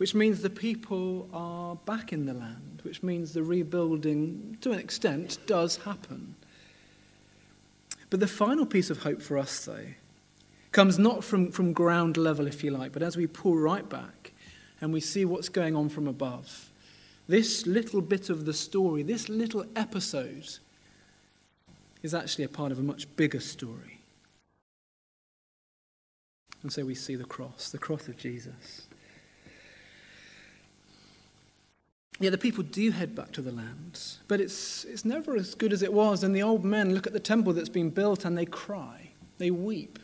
which 0.00 0.14
means 0.14 0.40
the 0.40 0.48
people 0.48 1.28
are 1.30 1.76
back 1.76 2.10
in 2.10 2.24
the 2.24 2.32
land, 2.32 2.80
which 2.84 3.02
means 3.02 3.34
the 3.34 3.42
rebuilding, 3.42 4.56
to 4.62 4.72
an 4.72 4.78
extent, 4.78 5.36
does 5.46 5.76
happen. 5.76 6.34
But 8.08 8.20
the 8.20 8.26
final 8.26 8.64
piece 8.64 8.88
of 8.88 9.02
hope 9.02 9.20
for 9.20 9.36
us, 9.36 9.66
though, 9.66 9.88
comes 10.72 10.98
not 10.98 11.22
from, 11.22 11.52
from 11.52 11.74
ground 11.74 12.16
level, 12.16 12.46
if 12.46 12.64
you 12.64 12.70
like, 12.70 12.92
but 12.92 13.02
as 13.02 13.18
we 13.18 13.26
pull 13.26 13.58
right 13.58 13.86
back 13.86 14.32
and 14.80 14.90
we 14.90 15.00
see 15.00 15.26
what's 15.26 15.50
going 15.50 15.76
on 15.76 15.90
from 15.90 16.08
above. 16.08 16.70
This 17.28 17.66
little 17.66 18.00
bit 18.00 18.30
of 18.30 18.46
the 18.46 18.54
story, 18.54 19.02
this 19.02 19.28
little 19.28 19.66
episode, 19.76 20.48
is 22.02 22.14
actually 22.14 22.44
a 22.44 22.48
part 22.48 22.72
of 22.72 22.78
a 22.78 22.82
much 22.82 23.06
bigger 23.16 23.40
story. 23.40 24.00
And 26.62 26.72
so 26.72 26.86
we 26.86 26.94
see 26.94 27.16
the 27.16 27.24
cross, 27.24 27.68
the 27.68 27.76
cross 27.76 28.08
of 28.08 28.16
Jesus. 28.16 28.86
Yeah, 32.20 32.28
the 32.28 32.38
people 32.38 32.62
do 32.62 32.90
head 32.90 33.14
back 33.14 33.32
to 33.32 33.42
the 33.42 33.50
land, 33.50 33.98
but 34.28 34.40
it's, 34.40 34.84
it's 34.84 35.06
never 35.06 35.34
as 35.36 35.54
good 35.54 35.72
as 35.72 35.82
it 35.82 35.92
was. 35.92 36.22
And 36.22 36.36
the 36.36 36.42
old 36.42 36.64
men 36.64 36.94
look 36.94 37.06
at 37.06 37.14
the 37.14 37.20
temple 37.20 37.54
that's 37.54 37.70
been 37.70 37.88
built 37.88 38.26
and 38.26 38.36
they 38.36 38.44
cry, 38.44 39.10
they 39.38 39.50
weep, 39.50 39.98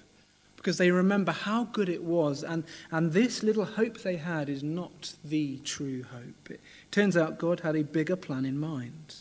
because 0.57 0.79
they 0.79 0.90
remember 0.90 1.31
how 1.31 1.64
good 1.64 1.90
it 1.90 2.02
was. 2.02 2.42
And, 2.42 2.64
and 2.90 3.12
this 3.12 3.42
little 3.42 3.66
hope 3.66 4.00
they 4.00 4.16
had 4.16 4.48
is 4.48 4.62
not 4.62 5.12
the 5.22 5.59
true 5.59 6.05
hope. 6.05 6.50
It 6.50 6.61
turns 6.90 7.18
out 7.18 7.38
God 7.38 7.61
had 7.61 7.76
a 7.76 7.85
bigger 7.85 8.16
plan 8.16 8.46
in 8.46 8.59
mind. 8.59 9.16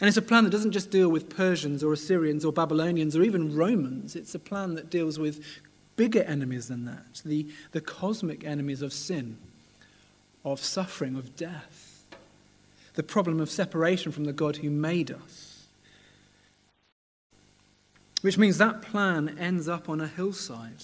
And 0.00 0.06
it's 0.06 0.16
a 0.16 0.22
plan 0.22 0.44
that 0.44 0.50
doesn't 0.50 0.72
just 0.72 0.90
deal 0.90 1.08
with 1.08 1.34
Persians 1.34 1.82
or 1.82 1.92
Assyrians 1.92 2.44
or 2.44 2.52
Babylonians 2.52 3.16
or 3.16 3.22
even 3.22 3.56
Romans. 3.56 4.14
It's 4.14 4.34
a 4.34 4.38
plan 4.38 4.74
that 4.74 4.88
deals 4.88 5.18
with 5.18 5.44
bigger 5.96 6.22
enemies 6.22 6.68
than 6.68 6.84
that 6.84 7.22
the, 7.24 7.48
the 7.72 7.80
cosmic 7.80 8.44
enemies 8.44 8.82
of 8.82 8.92
sin, 8.92 9.38
of 10.52 10.60
suffering, 10.60 11.16
of 11.16 11.36
death, 11.36 12.04
the 12.94 13.02
problem 13.02 13.40
of 13.40 13.50
separation 13.50 14.12
from 14.12 14.24
the 14.24 14.32
God 14.32 14.58
who 14.58 14.70
made 14.70 15.10
us. 15.10 15.64
Which 18.22 18.38
means 18.38 18.56
that 18.58 18.80
plan 18.80 19.36
ends 19.38 19.68
up 19.68 19.88
on 19.88 20.00
a 20.00 20.06
hillside. 20.06 20.82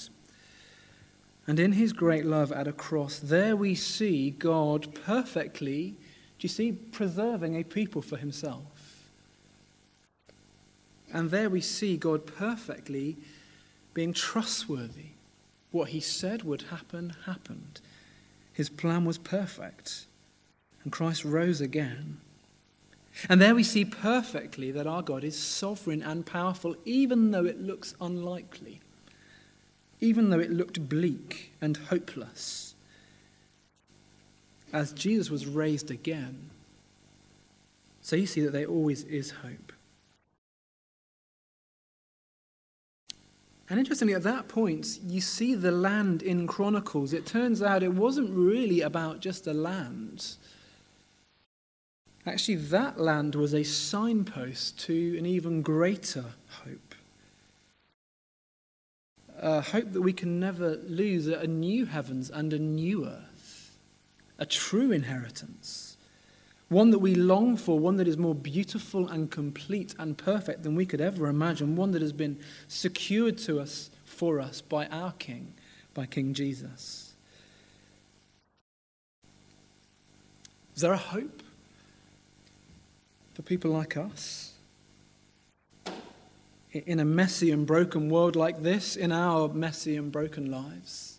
And 1.47 1.59
in 1.59 1.73
his 1.73 1.93
great 1.93 2.27
love 2.27 2.53
at 2.53 2.69
a 2.69 2.73
cross, 2.73 3.19
there 3.19 3.57
we 3.57 3.75
see 3.75 4.31
God 4.31 4.95
perfectly, 5.07 5.97
do 6.39 6.43
you 6.45 6.49
see, 6.49 6.73
preserving 6.73 7.57
a 7.57 7.65
people 7.65 8.03
for 8.03 8.17
himself. 8.17 9.11
And 11.13 11.31
there 11.31 11.51
we 11.51 11.61
see 11.61 11.97
God 11.97 12.27
perfectly 12.27 13.17
being 13.95 14.13
trustworthy. 14.13 15.13
What 15.71 15.91
he 15.91 16.01
said 16.01 16.43
would 16.43 16.63
happen, 16.63 17.15
happened. 17.27 17.81
His 18.53 18.69
plan 18.69 19.05
was 19.05 19.19
perfect. 19.19 20.07
And 20.85 20.93
Christ 20.93 21.25
rose 21.25 21.61
again. 21.61 22.21
And 23.29 23.41
there 23.41 23.55
we 23.55 23.63
see 23.63 23.85
perfectly 23.85 24.71
that 24.73 24.87
our 24.87 25.03
God 25.03 25.23
is 25.23 25.39
sovereign 25.39 26.03
and 26.03 26.25
powerful, 26.25 26.77
even 26.85 27.31
though 27.31 27.45
it 27.45 27.61
looks 27.61 27.95
unlikely, 28.01 28.81
even 30.01 30.31
though 30.31 30.41
it 30.41 30.51
looked 30.51 30.89
bleak 30.89 31.53
and 31.61 31.77
hopeless. 31.77 32.75
As 34.73 34.93
Jesus 34.93 35.31
was 35.31 35.47
raised 35.47 35.91
again, 35.91 36.51
so 38.01 38.17
you 38.17 38.27
see 38.27 38.41
that 38.41 38.53
there 38.53 38.67
always 38.67 39.05
is 39.05 39.31
hope. 39.31 39.72
And 43.73 43.79
interestingly, 43.79 44.13
at 44.13 44.23
that 44.25 44.49
point, 44.49 44.99
you 45.03 45.23
see 45.23 45.55
the 45.55 45.71
land 45.71 46.23
in 46.23 46.47
Chronicles. 46.47 47.15
It 47.15 47.25
turns 47.25 47.63
out 47.63 47.83
it 47.83 47.95
wasn't 47.95 48.29
really 48.29 48.83
about 48.83 49.21
just 49.21 49.47
the 49.47 49.55
land. 49.55 50.37
Actually, 52.27 52.57
that 52.57 53.01
land 53.01 53.35
was 53.35 53.55
a 53.55 53.63
signpost 53.63 54.79
to 54.81 55.17
an 55.17 55.25
even 55.25 55.63
greater 55.63 56.27
hope. 56.63 56.95
A 59.39 59.63
hope 59.63 59.95
that 59.95 60.03
we 60.03 60.13
can 60.13 60.39
never 60.39 60.77
lose 60.77 61.27
a 61.27 61.47
new 61.47 61.87
heavens 61.87 62.29
and 62.29 62.53
a 62.53 62.59
new 62.59 63.07
earth, 63.07 63.79
a 64.39 64.45
true 64.45 64.93
inheritance 64.93 65.92
one 66.73 66.91
that 66.91 66.99
we 66.99 67.15
long 67.15 67.57
for, 67.57 67.79
one 67.79 67.97
that 67.97 68.09
is 68.09 68.17
more 68.17 68.35
beautiful 68.35 69.07
and 69.09 69.31
complete 69.31 69.95
and 69.99 70.17
perfect 70.17 70.63
than 70.63 70.75
we 70.75 70.87
could 70.87 71.01
ever 71.01 71.27
imagine, 71.27 71.77
one 71.77 71.93
that 71.93 72.03
has 72.03 72.13
been 72.13 72.39
secured 72.67 73.39
to 73.39 73.61
us 73.61 73.91
for 74.05 74.41
us 74.41 74.61
by 74.61 74.87
our 74.87 75.13
King, 75.13 75.55
by 75.95 76.07
King 76.07 76.35
Jesus. 76.35 77.13
Is 80.75 80.81
there 80.81 80.93
a 80.93 80.99
hope 80.99 81.43
for 83.35 83.43
people 83.43 83.71
like 83.71 83.97
us? 83.97 84.55
In 86.73 87.01
a 87.01 87.05
messy 87.05 87.51
and 87.51 87.67
broken 87.67 88.09
world 88.09 88.35
like 88.35 88.63
this, 88.63 88.97
in 88.97 89.13
our 89.13 89.49
messy 89.49 89.97
and 89.97 90.11
broken 90.11 90.51
lives? 90.51 91.19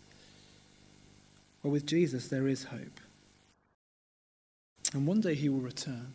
Well, 1.62 1.72
with 1.72 1.86
Jesus, 1.86 2.26
there 2.26 2.48
is 2.48 2.64
hope. 2.64 3.00
And 4.92 5.06
one 5.06 5.20
day 5.20 5.34
he 5.34 5.48
will 5.48 5.60
return. 5.60 6.12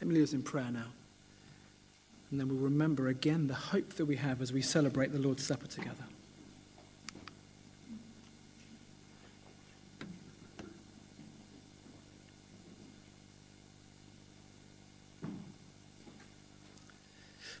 Let 0.00 0.08
me 0.08 0.14
leave 0.14 0.24
us 0.24 0.32
in 0.32 0.42
prayer 0.42 0.70
now. 0.70 0.86
And 2.30 2.38
then 2.38 2.48
we'll 2.48 2.58
remember 2.58 3.08
again 3.08 3.46
the 3.46 3.54
hope 3.54 3.94
that 3.94 4.06
we 4.06 4.16
have 4.16 4.40
as 4.40 4.52
we 4.52 4.62
celebrate 4.62 5.12
the 5.12 5.18
Lord's 5.18 5.44
Supper 5.44 5.66
together. 5.66 6.04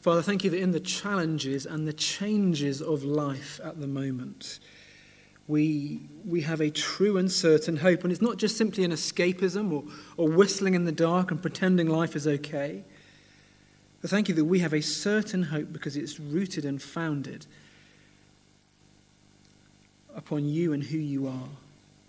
Father, 0.00 0.22
thank 0.22 0.44
you 0.44 0.50
that 0.50 0.58
in 0.58 0.70
the 0.70 0.80
challenges 0.80 1.66
and 1.66 1.86
the 1.86 1.92
changes 1.92 2.80
of 2.80 3.04
life 3.04 3.60
at 3.62 3.80
the 3.80 3.86
moment, 3.86 4.58
we, 5.50 6.00
we 6.24 6.42
have 6.42 6.60
a 6.60 6.70
true 6.70 7.18
and 7.18 7.30
certain 7.30 7.76
hope. 7.76 8.04
And 8.04 8.12
it's 8.12 8.22
not 8.22 8.36
just 8.36 8.56
simply 8.56 8.84
an 8.84 8.92
escapism 8.92 9.72
or, 9.72 9.84
or 10.16 10.30
whistling 10.30 10.74
in 10.74 10.84
the 10.84 10.92
dark 10.92 11.30
and 11.30 11.42
pretending 11.42 11.88
life 11.88 12.14
is 12.14 12.26
okay. 12.26 12.84
But 14.00 14.10
thank 14.10 14.28
you 14.28 14.34
that 14.36 14.44
we 14.44 14.60
have 14.60 14.72
a 14.72 14.80
certain 14.80 15.42
hope 15.42 15.72
because 15.72 15.96
it's 15.96 16.18
rooted 16.20 16.64
and 16.64 16.80
founded 16.80 17.46
upon 20.14 20.46
you 20.46 20.72
and 20.72 20.82
who 20.82 20.98
you 20.98 21.26
are. 21.26 21.48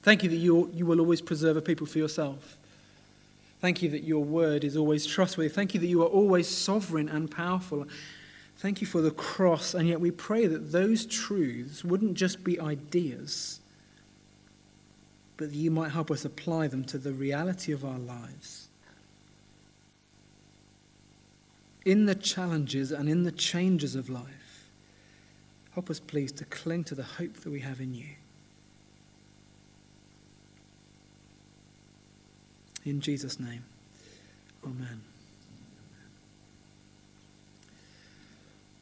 Thank 0.03 0.23
you 0.23 0.29
that 0.29 0.37
you, 0.37 0.71
you 0.73 0.85
will 0.85 0.99
always 0.99 1.21
preserve 1.21 1.57
a 1.57 1.61
people 1.61 1.85
for 1.85 1.97
yourself. 1.97 2.57
Thank 3.59 3.81
you 3.81 3.89
that 3.89 4.03
your 4.03 4.23
word 4.23 4.63
is 4.63 4.75
always 4.75 5.05
trustworthy. 5.05 5.49
Thank 5.49 5.73
you 5.73 5.79
that 5.79 5.87
you 5.87 6.01
are 6.01 6.07
always 6.07 6.47
sovereign 6.47 7.09
and 7.09 7.29
powerful. 7.29 7.87
Thank 8.61 8.79
you 8.79 8.85
for 8.85 9.01
the 9.01 9.09
cross, 9.09 9.73
and 9.73 9.87
yet 9.87 9.99
we 9.99 10.11
pray 10.11 10.45
that 10.45 10.71
those 10.71 11.07
truths 11.07 11.83
wouldn't 11.83 12.13
just 12.13 12.43
be 12.43 12.59
ideas, 12.59 13.59
but 15.35 15.49
that 15.49 15.57
you 15.57 15.71
might 15.71 15.89
help 15.89 16.11
us 16.11 16.25
apply 16.25 16.67
them 16.67 16.83
to 16.85 16.99
the 16.99 17.11
reality 17.11 17.71
of 17.71 17.83
our 17.83 17.97
lives. 17.97 18.67
In 21.85 22.05
the 22.05 22.13
challenges 22.13 22.91
and 22.91 23.09
in 23.09 23.23
the 23.23 23.31
changes 23.31 23.95
of 23.95 24.11
life, 24.11 24.69
help 25.73 25.89
us, 25.89 25.99
please, 25.99 26.31
to 26.33 26.45
cling 26.45 26.83
to 26.83 26.93
the 26.93 27.01
hope 27.01 27.33
that 27.37 27.49
we 27.49 27.61
have 27.61 27.81
in 27.81 27.95
you. 27.95 28.09
In 32.85 33.01
Jesus' 33.01 33.39
name, 33.39 33.63
amen. 34.63 35.01